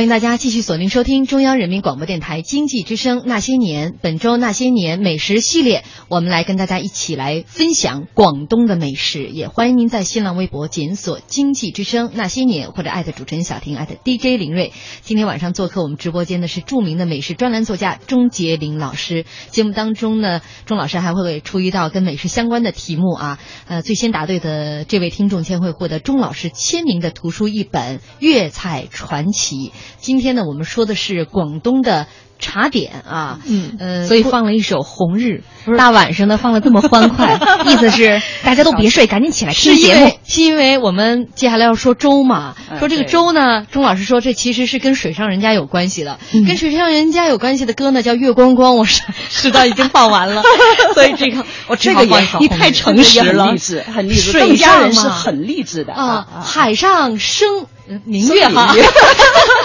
[0.00, 9.24] 欢迎大家继续锁定收听中央人民广播电台经济之声《那些年》，本周《那些年》美食系列，我们来跟大家一起来分享广东的美食。
[9.24, 14.72] 也欢迎您在新浪微博检索“经济之声那些年”或者艾特主持人小婷艾特 DJ 林睿。
[15.02, 19.26] 今天晚上做客我们直播间的是著名的美食专栏作家钟杰林老师。
[19.50, 23.38] 节目当中呢，钟老师还会出一道跟美食相关的题目啊。
[23.66, 29.56] 呃，最先答对的这位听众将会获得钟老师签名的图书一本《粤菜传奇》。
[30.00, 32.06] 今天呢，我们说的是广东的
[32.38, 33.76] 茶点啊，嗯。
[33.78, 35.42] 呃，所以放了一首《红日》，
[35.76, 40.10] 大晚上的放的这么欢快， 意思是大家都别睡，赶紧起来听节目。
[40.24, 46.46] 是因为我们接下来要说粥嘛，嗯说这个粥呢，钟老师说这其实是跟水上人家有关系的，嗯。
[46.46, 50.42] 跟水上人家有关系的歌呢叫《月光光》，我实 实在已经放完了，
[50.94, 54.30] 所以这个我这个也你太诚实了，很励志，很励志。
[54.32, 55.92] 水上人是很励志的。
[55.92, 57.66] 啊，海上生呃
[58.04, 58.74] 明月哈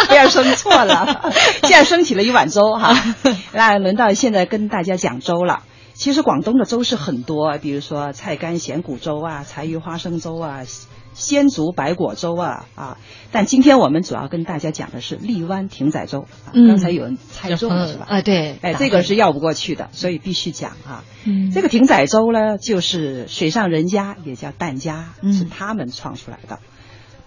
[0.07, 1.31] 不要生错了。
[1.63, 2.95] 现在升起了一碗粥哈，
[3.53, 5.63] 那轮到现在跟大家讲粥了。
[5.93, 10.63] 其实广东的粥是很多，比如说菜干咸骨粥啊、柴鱼花生粥啊、
[11.13, 12.97] 鲜竹白果粥啊啊。
[13.31, 16.21] 但今天我们主要跟大家讲的是荔湾艇仔粥。
[16.45, 18.05] 啊嗯刚才有人猜中了是吧？
[18.09, 21.05] 啊对哎，这个是绕不过去的，所以必须讲啊。
[21.23, 26.59] 嗯这个艇仔粥呢，就是水上人家，也叫疍家，嗯是他们创出来的。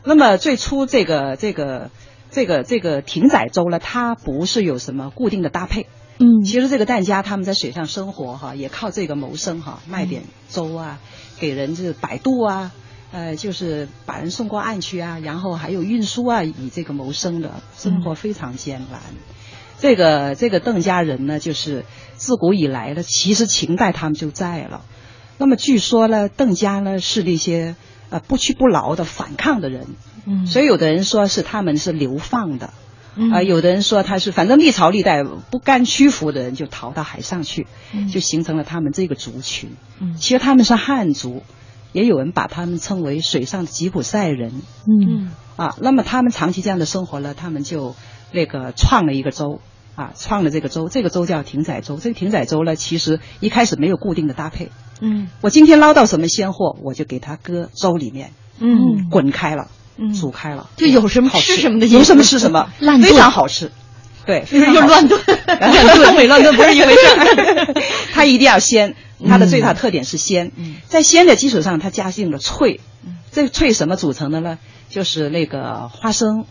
[0.09, 1.91] 那么最初这个这个
[2.31, 5.87] 这个这个艇仔粥呢，它不是有什么固定的搭配。
[6.17, 10.99] 嗯其实这个邓家他们在水上生活哈，也靠这个谋生哈，卖点粥啊，
[11.39, 12.73] 给人就是摆渡啊，
[13.13, 19.03] 呃，就是把人送过岸去啊，然后还有运输啊，以这个谋生的，生活非常艰难。
[19.79, 21.85] 这个这个邓家人呢，就是
[22.17, 24.87] 自古以来呢，其实秦代他们就在了。
[25.37, 27.77] 那么据说呢，邓家呢是那些
[28.11, 29.87] 呃不屈不挠的反抗的人，
[30.27, 32.73] 嗯所以有的人说是他们是流放的，
[33.17, 39.77] 嗯啊、有的人说他是反正历朝历代不甘屈服的人就逃到海上去，嗯就形成了他们这个族群。
[40.01, 41.43] 嗯其实他们是汉族，
[41.93, 44.63] 也有人把他们称为水上的吉普赛人。
[44.87, 47.97] 嗯啊，那么他们长期这样的生活呢，他们就
[48.31, 49.61] 那个创了一个州
[49.99, 51.97] 啊，创了这个粥，这个粥叫艇仔粥。
[51.97, 54.71] 这个艇仔粥呢，其实一开始没有固定的搭配。
[55.01, 58.31] 嗯我今天捞到什么鲜货，我就给它搁粥里面，
[58.61, 62.71] 嗯滚开了，嗯煮开了，就有什么好吃什么的有什么吃什么，
[63.03, 63.73] 非常好吃。
[64.25, 65.21] 对，非常 乱炖
[66.05, 67.75] 东北乱炖不是一回事儿
[68.13, 68.95] 它一定要鲜，
[69.27, 70.53] 它的最大嗯特点是鲜。
[70.87, 72.81] 在鲜的基础上，它加进了脆。
[73.33, 74.59] 这个脆什么组成的呢？
[74.91, 76.45] 就是那个花生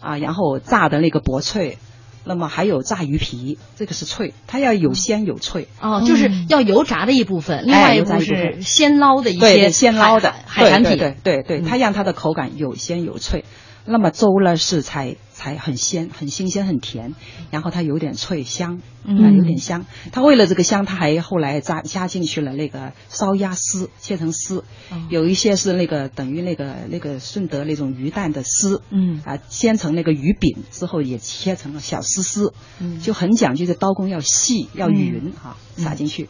[0.00, 1.78] 啊，然后炸的那个薄脆，
[2.26, 5.68] 那么还有炸鱼皮，这个是脆，它要有鲜有脆。
[5.80, 10.98] 哦，就是要油炸的一部分，另哎外一部分是鲜捞的一些对对鲜捞的海海产品。
[10.98, 13.44] 对对对，它让它的口感有鲜有脆。
[13.86, 17.14] 那么粥呢是才才很鲜、很新鲜、很甜，
[17.50, 19.16] 然后它有点脆香，嗯。
[19.22, 19.86] 啊有点香。
[20.12, 25.06] 它为了这个香，它还后来加加进去了那个烧鸭丝，切成丝，哦。
[25.08, 29.22] 有一些是那个等于那个那个顺德那种鱼蛋的丝，嗯。
[29.24, 33.00] 啊煎成那个鱼饼之后也切成了小丝丝，嗯。
[33.00, 36.24] 就很讲究，这刀工要细要匀哈，撒进去。
[36.24, 36.28] 嗯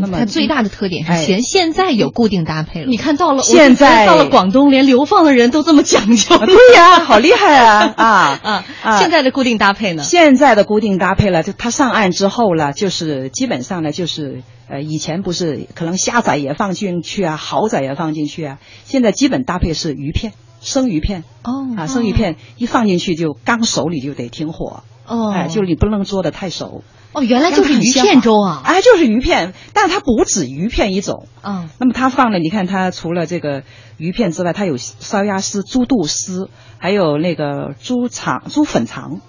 [0.00, 2.86] 那么它最大的特点是哎咸，现在有固定搭配了。
[2.86, 6.38] 你看到了，现在到了广东，连流放的人都这么讲究。
[6.38, 8.04] 对呀，好厉害啊啊
[8.42, 8.64] 啊！
[8.82, 10.02] 啊现在的固定搭配呢？
[10.02, 26.82] 现在的固定搭配了，就他上岸之后了，就是基本上呢，就是呃，以前不是可能虾仔也放进去啊，蚝仔也放进去啊，现在基本搭配是鱼片，生鱼片哦啊，生鱼片一放进去就刚熟，你就得停火，哦哎，就你不能做的太熟。
[27.16, 28.60] 哦，原来就是鱼片粥啊！
[28.62, 31.28] 哎，就是鱼片，但它不止鱼片一种。
[31.42, 33.62] 嗯，那么它放了，你看它除了这个
[33.96, 39.22] 鱼片之外，它有烧鸭丝、猪肚丝，还有那个猪肠、猪粉肠，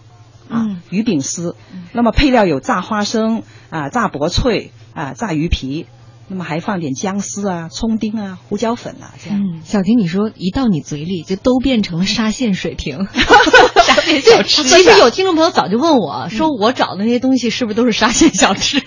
[0.49, 1.55] 啊，嗯鱼饼丝。
[1.93, 5.85] 那么配料有炸花生啊、炸薄脆啊、炸鱼皮，
[6.27, 9.39] 那么还放点姜丝啊、葱丁啊、胡椒粉啊，这样。
[9.39, 13.07] 嗯，小婷，你说一到你嘴里就都变成了沙县水平，
[13.83, 14.63] 沙县小吃。
[14.63, 18.81] 其实有听众朋友早就问我说，我找的那些东西是不是都是沙县小吃？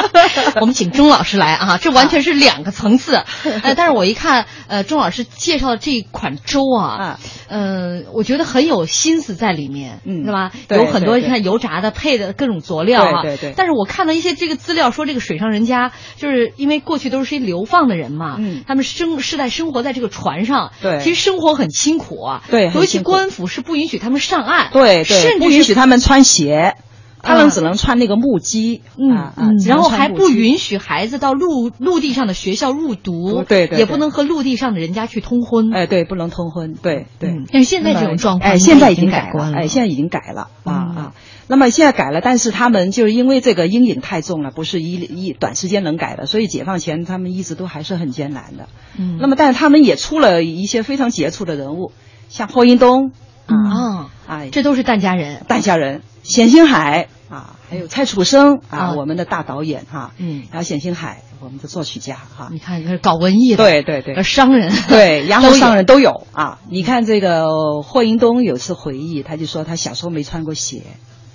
[0.60, 3.22] 我们请钟老师来啊， 这完全是两个层次。
[3.62, 7.18] 呃，但是我一看，呃，钟老师介绍的这款粥啊，
[7.48, 10.52] 嗯、我觉得很有心思在里面，嗯是吧？
[10.70, 26.76] 有很多你看油炸的配的各种佐料啊，对对对但是我看到一些这个资料，说这个水上人家就是因为过去都是些流放的人嘛，嗯他们生世代生活在这个船上，对其实生活很辛苦啊，对尤其官府是不允许他们上岸，对对，甚至是不允许他们穿鞋。
[27.24, 35.72] 他们只能穿那个木屐，嗯嗯，然后还不允许孩子到陆陆地上的学校入读，对对对也不能和陆地上的人家去通婚。
[35.72, 37.44] 哎，对，不能通婚，对对。
[37.52, 41.12] 但是现在这种状况，哎，现在已经改观了，哎，现在已经改了啊啊。
[41.52, 48.70] 那么现在改了，但是他们就是因为这个阴影太重了，不是一一短时间能改的，所以解放前他们一直都还是很艰难的。
[48.96, 49.18] 嗯。
[49.20, 51.92] 那么，但是他们也出了一些非常杰出的人物，
[52.30, 53.12] 像霍英东
[53.44, 58.92] 啊，哎，这都是疍家人，疍家人，冼星海啊，还有蔡楚生啊，啊。
[58.94, 62.48] 我们的大导演哈，嗯，还有冼星海，我们的作曲家哈。
[62.50, 66.60] 你看，这是搞文艺的，对对对，商人，对，洋人、都有商人都有啊。
[66.70, 70.82] 你看这个霍英东有次回忆，他就说他小时候没穿过鞋，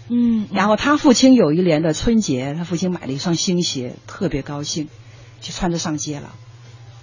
[0.10, 4.88] 嗯，然后他父亲有一年的春节，他父亲买了一双新鞋，特别高兴，
[5.41, 6.34] 就穿着上街了。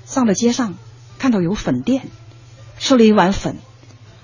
[0.07, 0.75] 上了街上，
[1.19, 2.09] 看到有粉店，
[2.79, 3.57] 吃了一碗粉。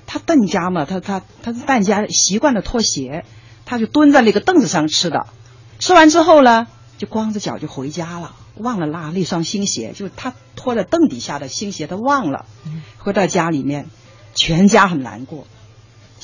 [0.07, 3.24] 他邓家嘛，他他他是邓家，习惯了脱鞋，
[3.64, 5.26] 他就蹲在那个凳子上吃的。
[5.78, 6.66] 吃完之后呢，
[6.99, 12.47] 就光着脚就回家了，忘了拉那双新鞋，就是他拖在凳底下的新鞋，他忘了。
[12.99, 13.87] 回到家里面，
[14.35, 15.47] 全家很难过，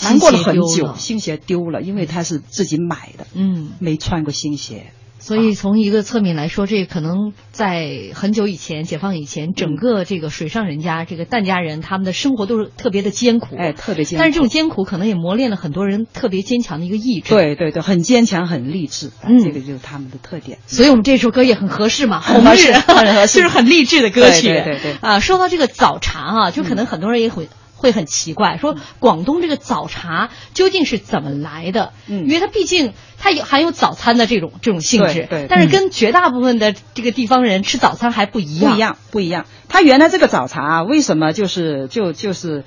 [0.02, 4.92] 难过了很久，新鞋丢了因为他是自己买的，嗯，没穿过新鞋。
[5.18, 14.22] 所以从一个侧面来说，这可能在很久以前，解放以前，整个这个水上人家，这个疍家人，他们的生活都是特别的艰苦，哎，特别艰苦。
[14.22, 17.34] 但是这种艰苦可能也磨练了很多人特别坚强的一个意志。
[17.34, 20.58] 对对对，很坚强，很励志，啊嗯这个就是他们的特点。
[20.66, 24.46] 所以我们这首歌也很合适嘛，红 很合适日很合适就是很励志的歌曲。
[24.48, 27.48] 对对对对啊，说到这个早茶啊，就可能很多人也会。
[27.76, 31.92] 会很奇怪，说广东这个早茶究竟是怎么来的？
[32.06, 32.24] 嗯。
[32.26, 39.46] 因为它毕竟它有含有早餐的这种这种性质，对对但是跟绝大部分的这个地方人吃早餐还不一样，不一样，不一样。
[39.68, 42.64] 它原来这个早茶啊为什么就是就就是，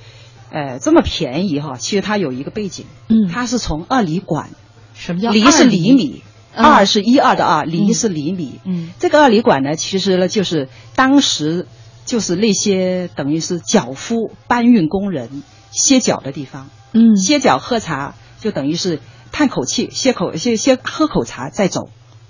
[0.52, 1.76] 呃，这么便宜哈？
[1.78, 4.50] 其实它有一个背景，嗯，它是从二里馆，
[4.94, 6.66] 什么叫梨是厘米，嗯。
[6.66, 8.60] 二是一二的二，梨是厘米。
[8.66, 11.68] 嗯，这个二里馆呢，其实呢就是当时
[12.10, 16.72] 就是那些等于是脚夫、搬运工人歇脚的地方。
[16.92, 19.00] 嗯，歇脚喝茶就等于是
[19.32, 21.90] 叹口气，歇口歇歇喝口茶再走。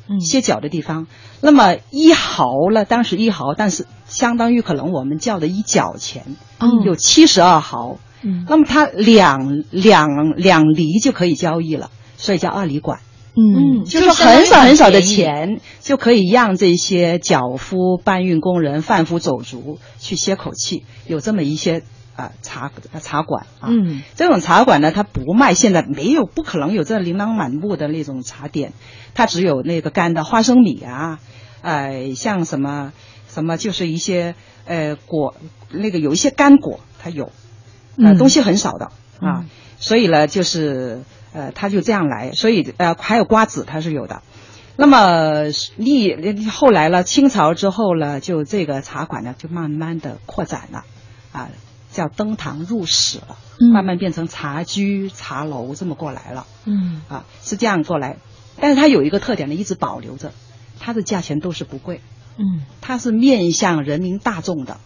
[0.10, 1.08] 嗯，歇脚的地方。
[1.40, 2.84] 那么一毫呢？
[2.84, 8.00] 当时一毫，但是相当于可能我们叫的一角钱，嗯有七十二毫。
[8.22, 13.00] 嗯，那么它两两两厘就可以交易了，所以叫二厘馆。
[13.40, 21.84] 嗯，就是很少很少的钱就可以让这些脚夫、搬运工人、贩夫走卒去歇口气，有这么一些
[22.16, 22.72] 啊、茶
[23.02, 23.70] 茶馆啊。
[23.70, 28.74] 嗯，这种茶馆呢，它不卖，现在没有，不可能有这琳琅满目的那种茶点，
[29.14, 31.20] 它只有那个干的花生米啊，
[31.62, 32.92] 呃，像什么
[33.30, 34.36] 什么，就是一些
[34.66, 35.36] 呃果，
[35.72, 37.32] 那个有一些干果，它有，
[37.98, 38.18] 呃，嗯。
[38.18, 38.88] 东西很少的
[39.22, 39.50] 啊，嗯
[39.82, 41.04] 所以呢，就是
[41.34, 44.22] 呃，它就这样来，所以呃，还有瓜子它是有的。
[44.76, 45.44] 那么
[45.76, 50.86] 历后来了，清朝之后呢，就这个茶馆呢，就慢慢的扩展了，
[51.34, 51.50] 啊，
[51.92, 53.74] 叫登堂入室了，嗯。
[53.74, 58.18] 慢慢变成茶居、茶楼这么过来了，嗯啊，是这样过来。
[58.62, 60.32] 但是它有一个特点呢，一直保留着，
[60.80, 62.00] 它的价钱都是不贵，
[62.38, 62.62] 嗯。
[62.80, 64.78] 它是面向人民大众的，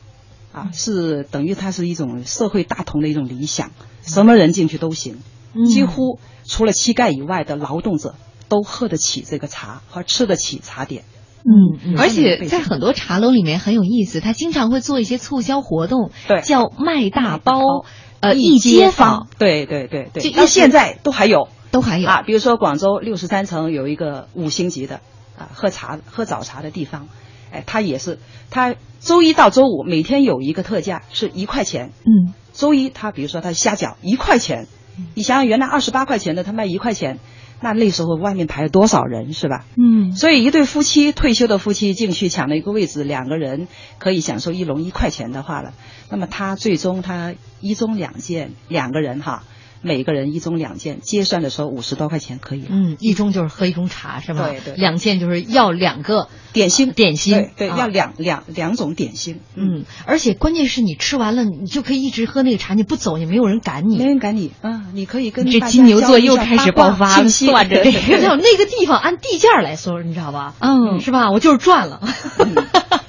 [0.52, 3.70] 啊，是等于它是一种社会大同的一种理想，
[4.02, 5.22] 什么人进去都行，嗯
[5.68, 8.16] 几乎除了乞丐以外的劳动者
[8.50, 11.04] 都喝得起这个茶和吃得起茶点。
[11.46, 12.00] 嗯，嗯。
[12.00, 16.42] 而且在很多茶楼里面很有意思，他经常会做一些促销活动，对。
[16.42, 17.86] 叫卖大包，
[18.22, 22.08] 呃，一街坊，对对对对，到现在都还有，都还有。
[22.08, 22.22] 啊。
[22.22, 25.02] 比如说广州六十三层有一个五星级的
[25.38, 27.10] 啊，喝茶喝早茶的地方，
[27.52, 31.92] 哎，它也是，它周一到周五每天有一个特价，是一块钱。
[32.06, 34.68] 嗯，周一它比如说它虾饺一块钱，
[35.16, 37.20] 你想想原来二十八块钱的，他卖一块钱，
[37.62, 39.66] 那那时候外面排了多少人是吧？
[39.78, 43.68] 嗯，所以一对夫妻退休的夫妻进去抢了一个位置，两个人
[44.00, 45.74] 可以享受一笼一块钱的话了，
[46.10, 49.44] 那么他最终他一盅两件，两个人哈，
[49.84, 52.70] 每个人一盅两件，结算的时候五十多块钱可以了。
[52.72, 54.48] 嗯，一盅就是喝一盅茶是吧？
[54.50, 59.42] 对对两件就是要两个点心，点心对要两两两种点心。
[59.56, 63.98] 嗯，而且关键是你吃完了，你就可以一直喝那个茶，你不走也没有人赶你。
[63.98, 70.54] 没人赶你，嗯，你可以跟这金牛座又开始爆发了，信息算着对 那个地方按地价来说，你知道吧？
[70.60, 71.30] 嗯，是吧？
[71.32, 72.02] 我就是赚了。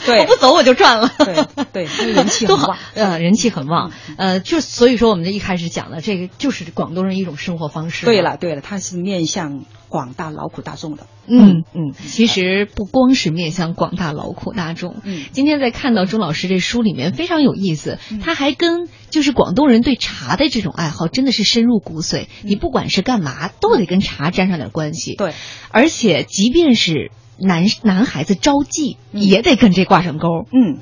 [0.04, 1.10] 对我不走我就赚了。
[1.18, 3.92] 对对， 人气很旺，呃，人气很旺。
[4.16, 8.06] 呃，就所以说我们这一开始讲的这个就是广东人一种生活方式。
[8.06, 11.06] 对了对了，它是面向广大劳苦大众的。
[11.26, 14.96] 嗯嗯，其实不光是面向广大劳苦大众。
[15.04, 22.26] 嗯，今天在看到钟老师这书里面非常有意思，嗯他还跟就是广东人对茶的这种爱好真的是深入骨髓。
[22.42, 25.14] 你不管是干嘛，都得跟茶沾上点关系。
[25.14, 25.32] 嗯对，
[25.70, 30.46] 而且即便是男男孩子招妓，也得跟这挂上钩。
[30.52, 30.78] 嗯，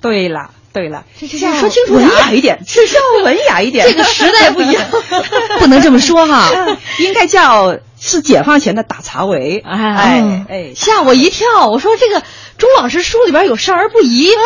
[0.00, 0.50] 对了。
[0.70, 3.86] 对了，这这要说清楚文雅一点，是要文雅一点。
[3.90, 4.84] 这个时代不一样，
[5.58, 6.46] 不能这么说哈。
[7.00, 9.58] 应该叫是解放前的打茶围。
[9.58, 11.68] 哎哎哎，吓我一跳！
[11.68, 12.22] 我说这个
[12.56, 14.40] 朱老师书里边有少儿不宜啊，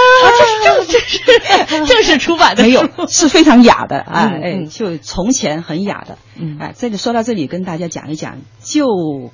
[0.89, 4.31] 这是正这是正式出版的书，没有，是非常雅的啊！
[4.35, 6.19] 嗯哎，就从前很雅的。
[6.35, 8.87] 嗯哎，这里说到这里，跟大家讲一讲旧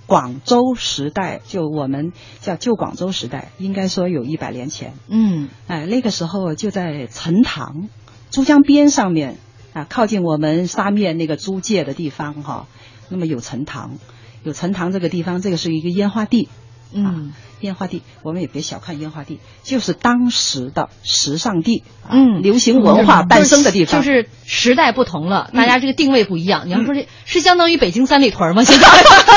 [0.06, 4.94] 广州时代，就我们叫旧广州时代，应该说有一百年前。
[5.08, 7.88] 嗯哎，那个时候就在陈塘，
[8.30, 9.38] 珠江边上面
[9.72, 12.66] 啊，靠近我们沙面那个租界的地方哈、
[13.08, 13.98] 那么有陈塘，
[14.42, 16.48] 有陈塘这个地方，这个是一个烟花地。
[16.90, 24.00] 嗯，烟花地，我们也别小看烟花地，就是当时的时尚地，啊嗯，流行文化诞生的地方。
[24.00, 26.62] 就是时代不同了，大家这个定位不一样。
[26.66, 28.64] 你要说嗯这是相当于北京三里屯吗？
[28.64, 28.86] 现在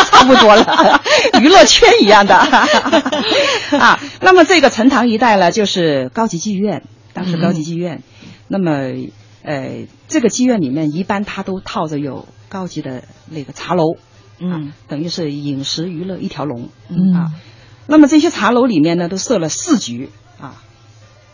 [0.10, 1.02] 差不多了，
[1.42, 2.38] 娱乐圈一样的
[3.78, 4.00] 啊。
[4.22, 8.02] 那么这个陈塘一带呢，就是高级妓院，当时高级妓院。
[8.48, 8.94] 那么
[9.44, 13.96] 呃，这个妓院里面一般它都套着有高级的那个茶楼，
[14.38, 17.14] 嗯，等于是饮食娱乐一条龙，嗯。
[17.16, 17.32] 啊。
[17.88, 20.62] 那么这些茶楼里面呢，都设了四局啊，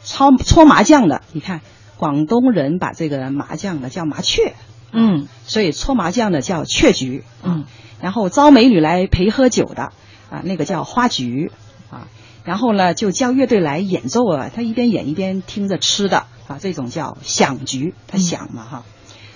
[0.03, 1.61] 搓搓麻将的，你看
[1.97, 4.55] 广东人把这个麻将呢叫麻雀，
[4.91, 7.65] 嗯，所以搓麻将的叫雀局，嗯，
[8.01, 9.91] 然后招美女来陪喝酒的
[10.32, 11.51] 啊，那个叫花局
[11.91, 12.07] 啊，
[12.43, 18.84] 然后呢就叫乐队来演奏啊，他一边演一边听着吃的啊，这种叫响局，他响嘛哈。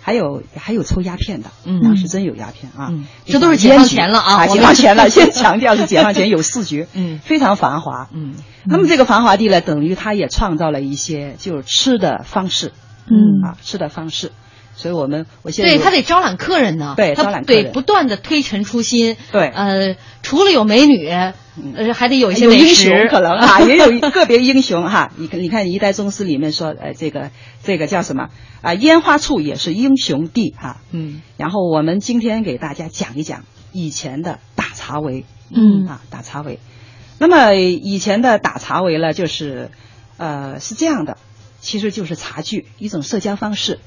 [0.01, 1.81] 还有还有抽鸦片的，嗯。
[1.81, 2.91] 当时真有鸦片啊，
[3.25, 8.33] 这都是解放前了啊啊，解放前了， 先强调是解放前有四局，嗯，非常繁华，嗯，
[8.65, 12.73] 那么这个繁华地呢，等于它也创造了一些就是吃的方式，
[13.07, 13.41] 嗯。
[13.45, 14.31] 啊，吃的方式，
[14.76, 21.34] 所以我们我现在对他得招揽客人呢，对他招揽客人对不断的推陈出新，对呃，除了有美女，呃，
[21.93, 25.11] 还得有一些有英美食雄可能啊， 也有个别英雄哈。
[25.17, 27.32] 你看，你看《一代宗师》里面说，呃，这个
[27.63, 28.30] 这个叫什么
[28.61, 28.74] 啊？
[28.74, 30.82] 烟花处也是英雄地哈。
[30.91, 31.22] 嗯。
[31.38, 36.59] 然后我们今天给大家讲一讲以前的打茶围，嗯啊，打茶围。
[37.19, 39.69] 那么以前的打茶围呢，就是
[40.17, 41.17] 呃是这样的，
[41.59, 43.80] 其实就是茶具一种社交方式。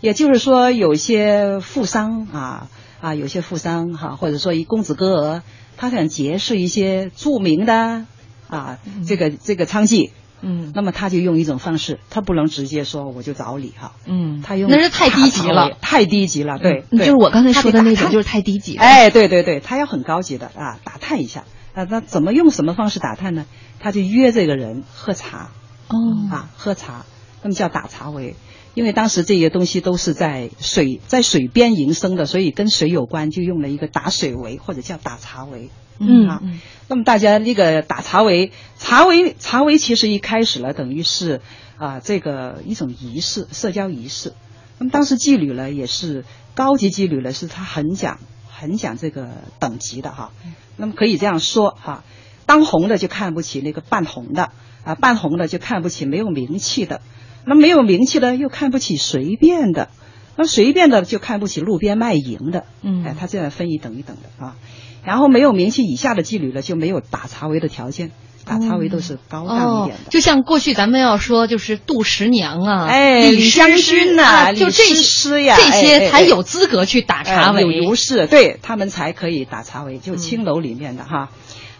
[0.00, 2.68] 也就是说，有些富商啊
[3.00, 5.42] 啊，有些富商哈、或者说一公子哥儿，
[5.76, 8.06] 他想结识一些著名的
[8.48, 18.82] 啊，这个这个娼妓，嗯，那么他就用一种方式，他不能直接说我就找你哈，嗯，他用那是太低级了太低级了，对，就是我刚才说的那种，就是太低级了。
[18.82, 21.44] 哎，对对对，他要很高级的啊，打探一下
[21.74, 23.46] 啊，那怎么用什么方式打探呢？
[23.80, 25.50] 他就约这个人喝茶，
[25.88, 25.96] 哦
[26.30, 27.04] 啊，喝茶，
[27.42, 28.34] 那么叫打茶围。
[28.78, 35.68] 因为当时这些东西都是在水在水边营生的，所以跟水有关，就用了一个打水围或者叫打茶围。
[35.98, 36.42] 嗯啊，
[36.86, 41.40] 那么大家那个打茶围，茶围茶围其实一开始呢，等于是
[41.76, 44.32] 啊、这个一种仪式，社交仪式。
[44.78, 46.24] 那么当时妓女呢，也是
[46.54, 50.30] 高级妓女呢，是她很讲很讲这个等级的哈。
[50.76, 52.04] 那么可以这样说哈，
[52.46, 54.52] 当红的就看不起那个半红的
[54.84, 57.00] 啊，半红的就看不起没有名气的，
[57.48, 59.88] 那没有名气的又看不起随便的，
[60.36, 62.64] 那随便的就看不起路边卖淫的。
[62.82, 64.56] 嗯哎，他这样分一等一等的啊。
[65.04, 68.10] 然后没有名气以下的妓女呢，就没有打茶围的条件，
[68.44, 77.62] 打茶围都是高档一哦点的。，就像过去咱们要说，就是杜十娘啊，哎李李香香君呐啊就这李师师呀这些才有资格去打茶围。
[77.62, 81.30] 哎有如是，对他们才可以打茶围，就青楼里面的哈。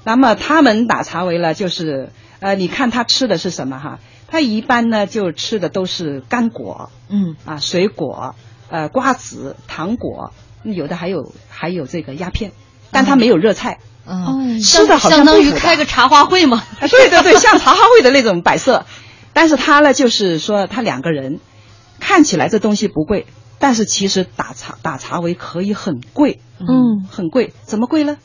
[0.04, 2.10] 那么他们打茶围了，就是
[2.40, 3.98] 呃，你看他吃的是什么哈？
[4.30, 8.34] 他一般呢就吃的都是干果，嗯啊，水果，
[8.68, 12.52] 呃，瓜子、糖果，有的还有还有这个鸦片，
[12.90, 13.78] 但他没有热菜。
[14.06, 16.62] 嗯，吃的好像相当于开个茶话会嘛。
[16.80, 18.86] 啊，对对对，像茶话会的那种摆设，
[19.32, 21.40] 但是他呢，就是说他两个人
[22.00, 23.26] 看起来这东西不贵，
[23.58, 28.16] 但是其实打茶打茶围可以很贵，嗯，很贵，怎么贵呢？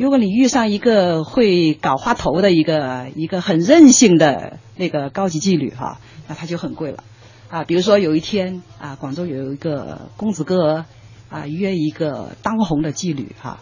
[0.00, 7.04] 如果你遇上一个会搞花头的一个一个很任性的那个高级妓女哈、那他就很贵了
[7.50, 7.64] 啊。
[7.64, 10.86] 比如说有一天啊，广州有一个公子哥
[11.28, 13.58] 啊约一个当红的妓女哈、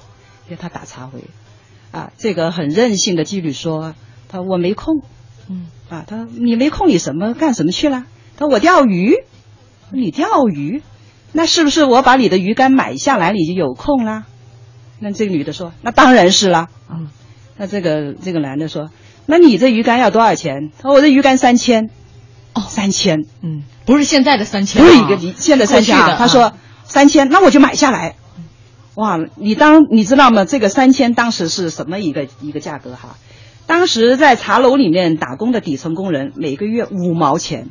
[0.49, 1.24] 约她打茶会
[1.91, 3.97] 啊，这个很任性的妓女说，
[4.28, 5.03] 她我没空
[5.49, 8.05] 嗯，啊，他说你没空，你什么干什么去了？
[8.36, 9.16] 他说我钓鱼。
[9.91, 10.82] 你钓鱼，
[11.32, 14.26] 那是不是我把你的鱼竿买下来，你就有空啦？
[14.99, 16.69] 那这个女的说，那当然是啦。
[16.91, 17.09] 嗯，
[17.57, 18.91] 那这个这个男的说，
[19.27, 20.71] 那你这鱼竿要多少钱？
[20.77, 21.91] 他说我这鱼竿三千。
[22.55, 23.25] 哦，三千。
[23.43, 26.17] 嗯，不是现在的三千，不是一个你现在三千啊。
[26.19, 26.53] 他说
[26.85, 28.17] 三千，那我就买下来。
[28.95, 30.45] 哇，你当你知道吗？
[30.45, 33.17] 这个三千当时是什么一个一个价格哈？
[33.67, 37.69] 当时在茶楼里面打工的底层工人，每个月五毛钱。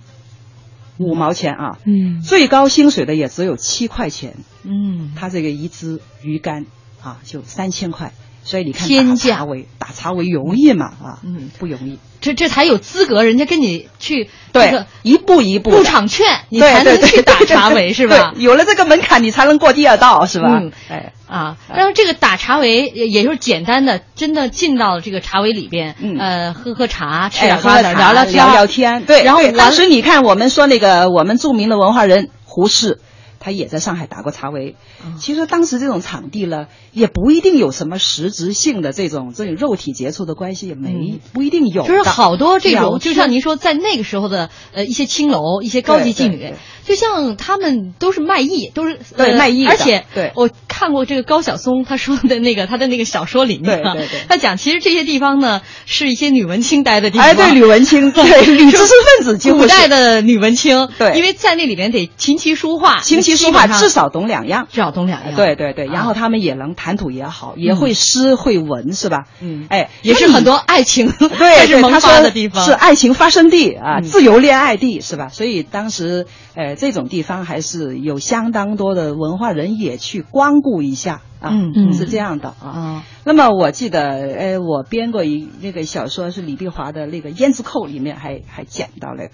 [1.00, 6.66] 五毛钱啊，嗯，最高薪水的也只有七块钱，嗯，他这个一只鱼竿
[7.08, 8.12] 啊就三千块，
[8.44, 18.34] 所以你看天价为打茶为容易嘛啊，嗯，不容易，这这才有资格，人家跟你去对一步一步入场券，你才能去打茶围是吧？
[18.36, 20.60] 有了这个门槛，你才能过第二道是吧？
[20.62, 29.24] 嗯，哎啊，然后这个打茶围也就是简单的，真的进到这个茶围里边，呃，喝喝茶，吃点瓜子，聊聊聊聊天，对。
[29.24, 33.00] 然后当时你看，我们说那个我们著名的文化人胡适。
[33.40, 34.76] 他也在上海打过茶围，
[35.20, 41.86] 其实当时这种场地呢，也不一定有什么实质性的这种这种肉体接触的关系，也没不一定有。
[41.88, 46.54] 就是好多这种，就像您说，在那个时候的呃一些青楼、一些高级妓女，
[46.86, 50.32] 就像他们都是卖艺，都是对卖艺，而且对。
[50.36, 65.36] 我看过这个高晓松他说的那个 他的那个小说里面，对对对，他讲其实这些地方呢是一些女文青待的地方，哎，对女文青， 对女知识分子，古代的女文青，对，因为在那里面得琴棋书画，琴棋书法至少懂两样，至少懂两样。
[65.36, 69.26] 对对对，然后他们也能谈吐也好，也会诗会文，是吧？
[69.42, 75.28] 嗯，哎，也是很多爱情 对是萌发的地方，是爱情发生地啊，自由恋爱地，是吧？
[75.30, 76.26] 所以当时，
[76.56, 83.04] 呃，这种地方还是有相当多的文化人也去光顾一下啊，嗯是这样的啊。
[83.24, 89.30] 那么我记得，呃，我编过一那个小说是李碧华的那个《胭脂扣》，里面还还讲到了。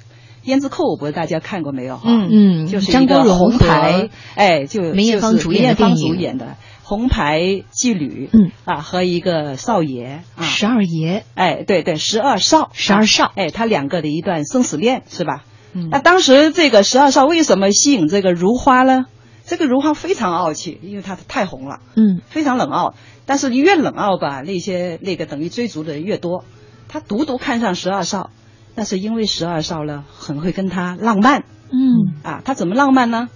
[0.45, 1.99] 胭脂扣，我不知道大家看过没有？
[2.03, 7.39] 嗯嗯，就是张国荣红牌，哎，就梅艳芳主演的电影，主演的红牌
[7.71, 15.43] 妓女，嗯啊，和一个少爷，啊，十二爷，哎，对对，十二少，十二少，哎，他两个的一段生死恋，是吧？
[15.73, 19.05] 嗯，那当时这个十二少为什么吸引这个如花呢？
[19.45, 22.95] 这个如花非常傲气，因为她太红了，嗯，非常冷傲。
[23.25, 26.43] 但是越冷傲吧，那些那个等于追逐的人越多，
[26.89, 28.29] 他独独看上十二少。
[28.75, 31.43] 那是因为十二少呢，很会跟他浪漫。
[31.71, 33.29] 嗯啊，他怎么浪漫呢？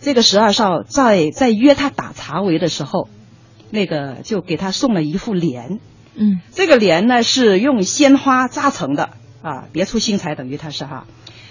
[0.00, 3.08] 这个十二少在在约他打茶围的时候，
[3.70, 5.80] 那个就给他送了一副帘。
[6.14, 9.10] 嗯，这个帘呢是用鲜花扎成的
[9.42, 11.06] 啊，别出心裁，等于他是哈，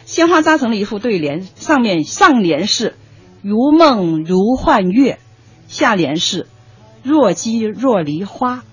[0.05, 2.95] 鲜花扎成了一副对联，上面上联是
[3.41, 5.19] “如梦如幻月”，
[5.67, 6.47] 下联是
[7.03, 8.63] “若即若离花”。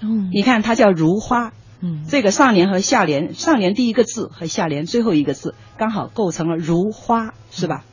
[0.00, 1.52] 嗯，你看它叫如花。
[1.80, 7.84] 嗯，这个上联和下联，上联第一个字和下联最后一个字刚好构成了如花，是吧？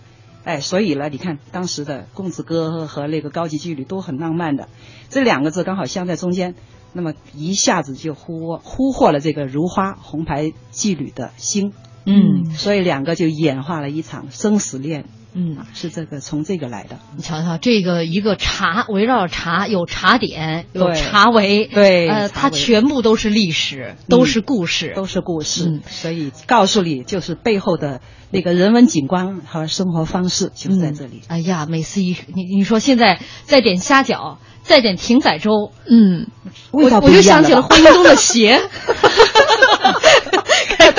[0.43, 4.69] 哎，所以呢，你看当时的公子哥和那个高级妓女都很浪漫的，
[5.09, 6.55] 这两个字刚好镶在中间，
[6.93, 11.73] 那么一下子就呼呼获了这个如花红牌妓女的心，
[12.05, 15.05] 嗯，所以两个就演化了一场生死恋。
[15.33, 16.99] 嗯，是这个从这个来的。
[17.15, 25.81] 你瞧瞧，这个一个茶围绕茶有茶点，有茶围，对，呃，它全部都是历史，都是故事，都是故事。
[25.87, 31.21] 所以告诉你，就是背后的那个人文景观和生活方式就在这里。
[31.27, 36.27] 哎呀，每次一你你说现在再点虾饺，再点艇仔粥，嗯，
[36.71, 38.61] 我我就想起了婚姻中的鞋。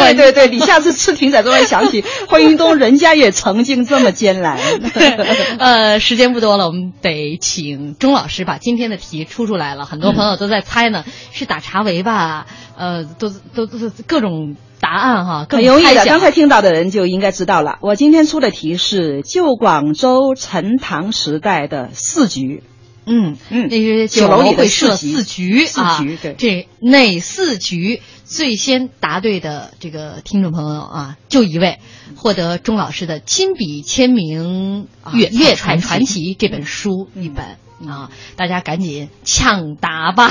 [0.02, 4.58] 对对对，你下次吃艇仔都会想起 惠英东人家也曾经这么艰难。
[5.58, 9.84] 呃，时间不多了，我们得请钟老师把今天的题出出来了。
[9.84, 12.46] 很多朋友都在猜呢，是打茶围吧？
[12.76, 16.04] 呃，都都都是各种答案哈，很容易的。
[16.04, 17.78] 刚才听到的人就应该知道了。
[17.80, 22.62] 我今天出的题是旧广州陈唐时代的四局。
[23.04, 31.78] 嗯嗯，那些酒楼里会设四局啊，四局对，这哪四局最先答对的这个听众朋友啊，就一位
[32.16, 34.86] 获得钟老师的亲笔签名
[35.16, 37.56] 《粤粤传传奇》这本书一本。
[37.88, 38.10] 啊！
[38.36, 40.28] 大家赶紧抢答吧，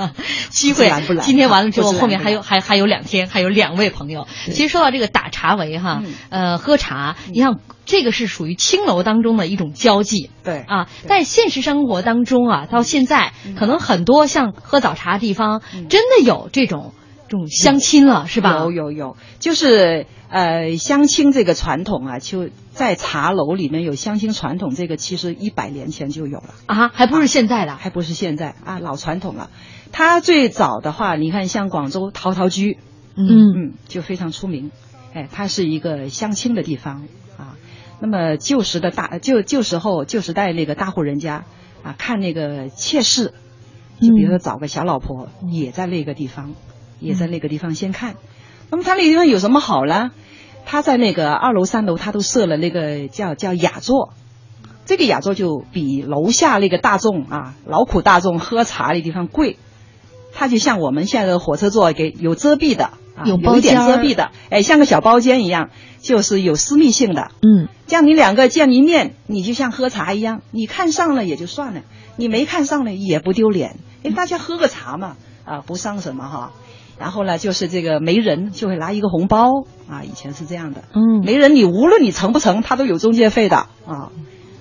[0.50, 0.88] 机会
[1.22, 4.26] 今天完了之后，后面还有还还有两天，还有两位朋友。
[4.46, 10.88] 其实说到这个打茶围哈，呃，喝茶，你像这个是属于青楼当中的一种交际，对啊。
[11.06, 16.92] 但现实生活当中啊，到现在可能很多像喝早茶地方，真的有这种这
[17.28, 18.58] 种相亲了，是吧？
[18.58, 22.48] 有有有，就是呃，相亲这个传统啊，就。
[22.78, 29.50] 在茶楼里面有相亲传统，这个其实一百年前就有了啊，还不是现在的，还不是现在啊，老传统了。
[29.90, 32.78] 它最早的话，你看像广州陶陶居，
[33.16, 34.70] 嗯，就非常出名。
[35.12, 37.56] 哎，它是一个相亲的地方啊。
[37.98, 41.46] 那么旧时的大旧旧时候旧时代那个大户人家
[41.82, 43.34] 啊，看那个妾室，
[44.00, 46.54] 就比如说找个小老婆，也在那个地方，
[47.00, 48.16] 也在那个地方先看。
[48.70, 50.10] 那么他那个地方有什么好呢？
[50.66, 54.12] 他在那个二楼三楼，他都设了那个叫叫雅座。
[54.84, 59.58] 这个雅座就比楼下那个大众啊劳苦大众喝茶的地方贵，
[60.32, 62.84] 它就像我们现在的火车座给有遮蔽的，
[63.14, 65.70] 啊、有有一点遮蔽的，哎，像个小包间一样，
[66.00, 67.30] 就是有私密性的。
[67.42, 71.82] 嗯，这样你两个见一面，你就像喝茶一样，你看上了也就算了，
[72.16, 76.52] 你没看上了也不丢脸，哎，大家喝个茶嘛，啊，不伤什么哈。
[76.98, 79.50] 然后呢，就是这个媒人就会拿一个红包
[79.88, 80.82] 啊，以前是这样的。
[80.94, 84.10] 嗯，媒人你无论你成不成，他都有中介费的啊。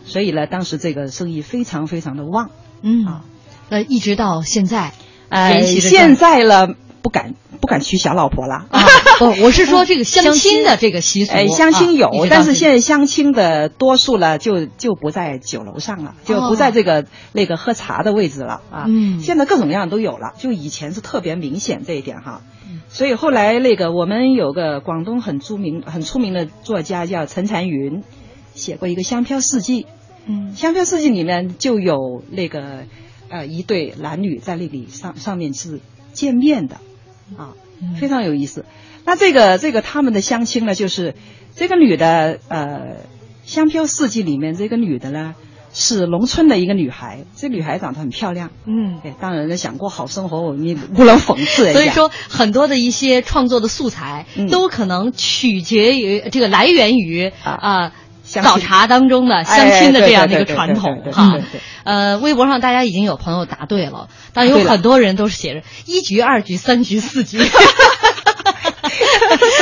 [0.06, 2.52] 所以呢，当时这个生意非常非常的旺。
[2.82, 3.26] 嗯啊，
[3.70, 4.94] 那，一直到现在，
[5.30, 6.76] 呃，现在了
[7.08, 8.66] 不敢不敢娶小老婆了。
[8.70, 8.84] 啊、
[9.18, 11.32] 不，我是说这个相亲的这个习俗。
[11.40, 18.84] 哎，相亲有，啊、但是现在相亲的多数了，就就不在酒楼上了，就不在这个、哦、那个喝茶的位置了啊。
[18.90, 22.42] 嗯，现在各种各样都有了，就以前是特别明显这一点哈。
[22.70, 28.04] 嗯、所以后来那个我们有个广东很著名、很出名的作家叫陈婵云，
[28.54, 29.84] 写过一个《香飘四季》。
[30.26, 32.84] 嗯，《香飘四季》里面就有那个
[33.30, 35.80] 呃一对男女在那里上上面是
[36.12, 36.78] 见面的，
[37.36, 37.54] 啊，
[38.00, 38.66] 非常有意思。
[39.06, 41.16] 那这个这个他们的相亲呢，就是
[41.56, 42.60] 这个女的呃
[43.46, 45.36] 《香飘四季》里面这个女的呢
[45.74, 51.74] 是农村的一个女孩，这女孩长得很漂亮，嗯，哎，当然了想过好生活，我你不能讽刺。
[51.74, 57.58] 所以说，很多的一些创作的素材、嗯、都可能取决于这个来源于啊。
[57.62, 57.92] 呃
[58.28, 61.38] 早茶当中的相亲的这样的一个传统哈，
[61.84, 67.40] 呃，微博上大家已经有朋友答对了，但有很多人都是写着一局、二局、三局、四局。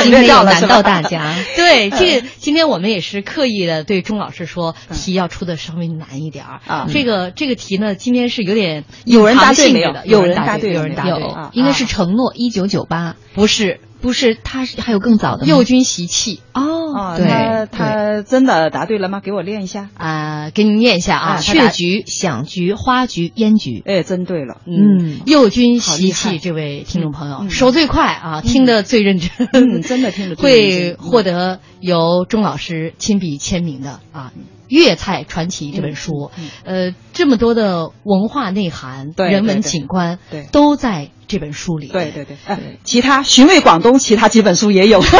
[0.02, 6.86] 今天要难到大家， 对这个，今天我们也是刻意的对钟老师说，题要出的稍微难一点儿啊。
[6.92, 9.94] 这个这个题呢，今天是有点有人答对没有？
[10.04, 13.80] 有人答对，有人答对，啊应该是承诺一九九八，不是。
[14.00, 16.40] 不是，他是还有更早的右军习气。
[16.52, 19.20] 哦，对，他他真的答对了吗？
[19.20, 19.88] 给我练一下。
[19.96, 34.32] 啊，给你念一下啊，雀菊、响菊、花菊、烟菊，哎，真对了，嗯，右军习气这位听众朋友手最快啊，听得最认真，嗯， 真的听得会获得由钟老师亲笔签名的啊。
[34.68, 36.32] 粤菜传奇这本书，
[36.64, 41.88] 呃，这么多的文化内涵、人文景观，对，都在这本书里。
[41.88, 45.02] 对对对，哎，其他寻味广东，其他几本书也有。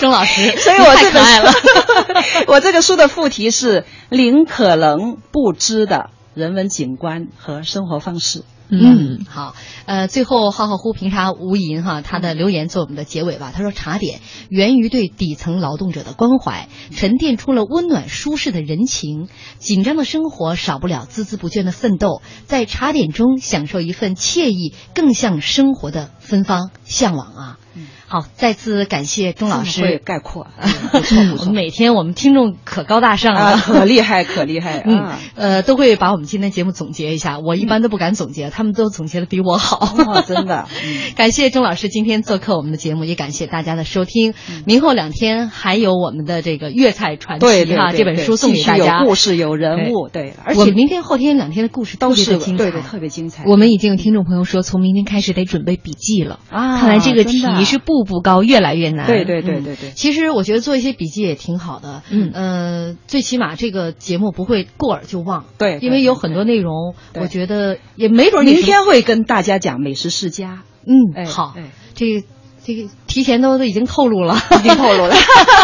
[0.00, 1.52] 钟老师， 所以我这个了。
[2.48, 8.40] 我这个书的副题是《零可能不知的人文景观和生活方式》。
[8.82, 9.54] 嗯，好，
[9.86, 13.52] 呃，最后浩浩乎平沙无垠哈，他的留言做我们的结尾吧。
[13.54, 19.28] 他说：“茶点源于对底层劳动者的关怀，沉淀出了温暖舒适的人情。
[19.58, 27.58] 紧张的生活少不了孜孜不倦的奋斗，在茶点中享受一份惬意，更像生活的芬芳向往啊。”
[28.06, 30.46] 好，再次感谢钟老师会概括，
[30.92, 31.52] 不错不错。
[31.52, 34.84] 每天我们听众可高大上了，可厉害可厉害。
[34.86, 39.78] 嗯，呃，都会把我们今天节目总结一下，我一般都不敢总结，他们都总结的比我好。
[39.78, 40.68] 哦，真的。
[41.16, 44.34] 感谢钟老师今天做客我们的节目，也感谢大家的收听。
[44.64, 53.42] 明后两天还有我们的这个粤菜传奇哈这本书送给大家，有故事有人物，对，而且明天后天两天的故事都是精彩，特别精彩。
[53.46, 58.84] 我们已经有听众朋友说，从明天开始得准备笔记了啊，看来这个题是步步高，越来越。
[58.90, 72.26] 难对对对对对、嗯，其实我觉得做一些笔记也挺好的，嗯呃，最起码这个节目不会过耳就忘，对，因为有很多内容，我觉得也没准明天会跟大家讲美食世家，嗯，哎、好，哎、这个。
[72.64, 75.14] 这个提前都都已经透露了，已经透露了，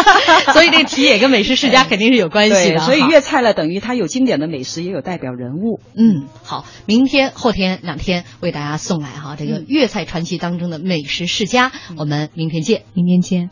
[0.53, 2.79] 所以这题也跟美食世家肯定是有关系的。
[2.81, 5.79] 所以粤菜呢，等于它有经典的美食，也有代表人物。
[5.95, 13.49] 嗯，好，明天、后天两天为大家送来哈这个粤菜传奇当中的美食世家，我们明天见，明天见。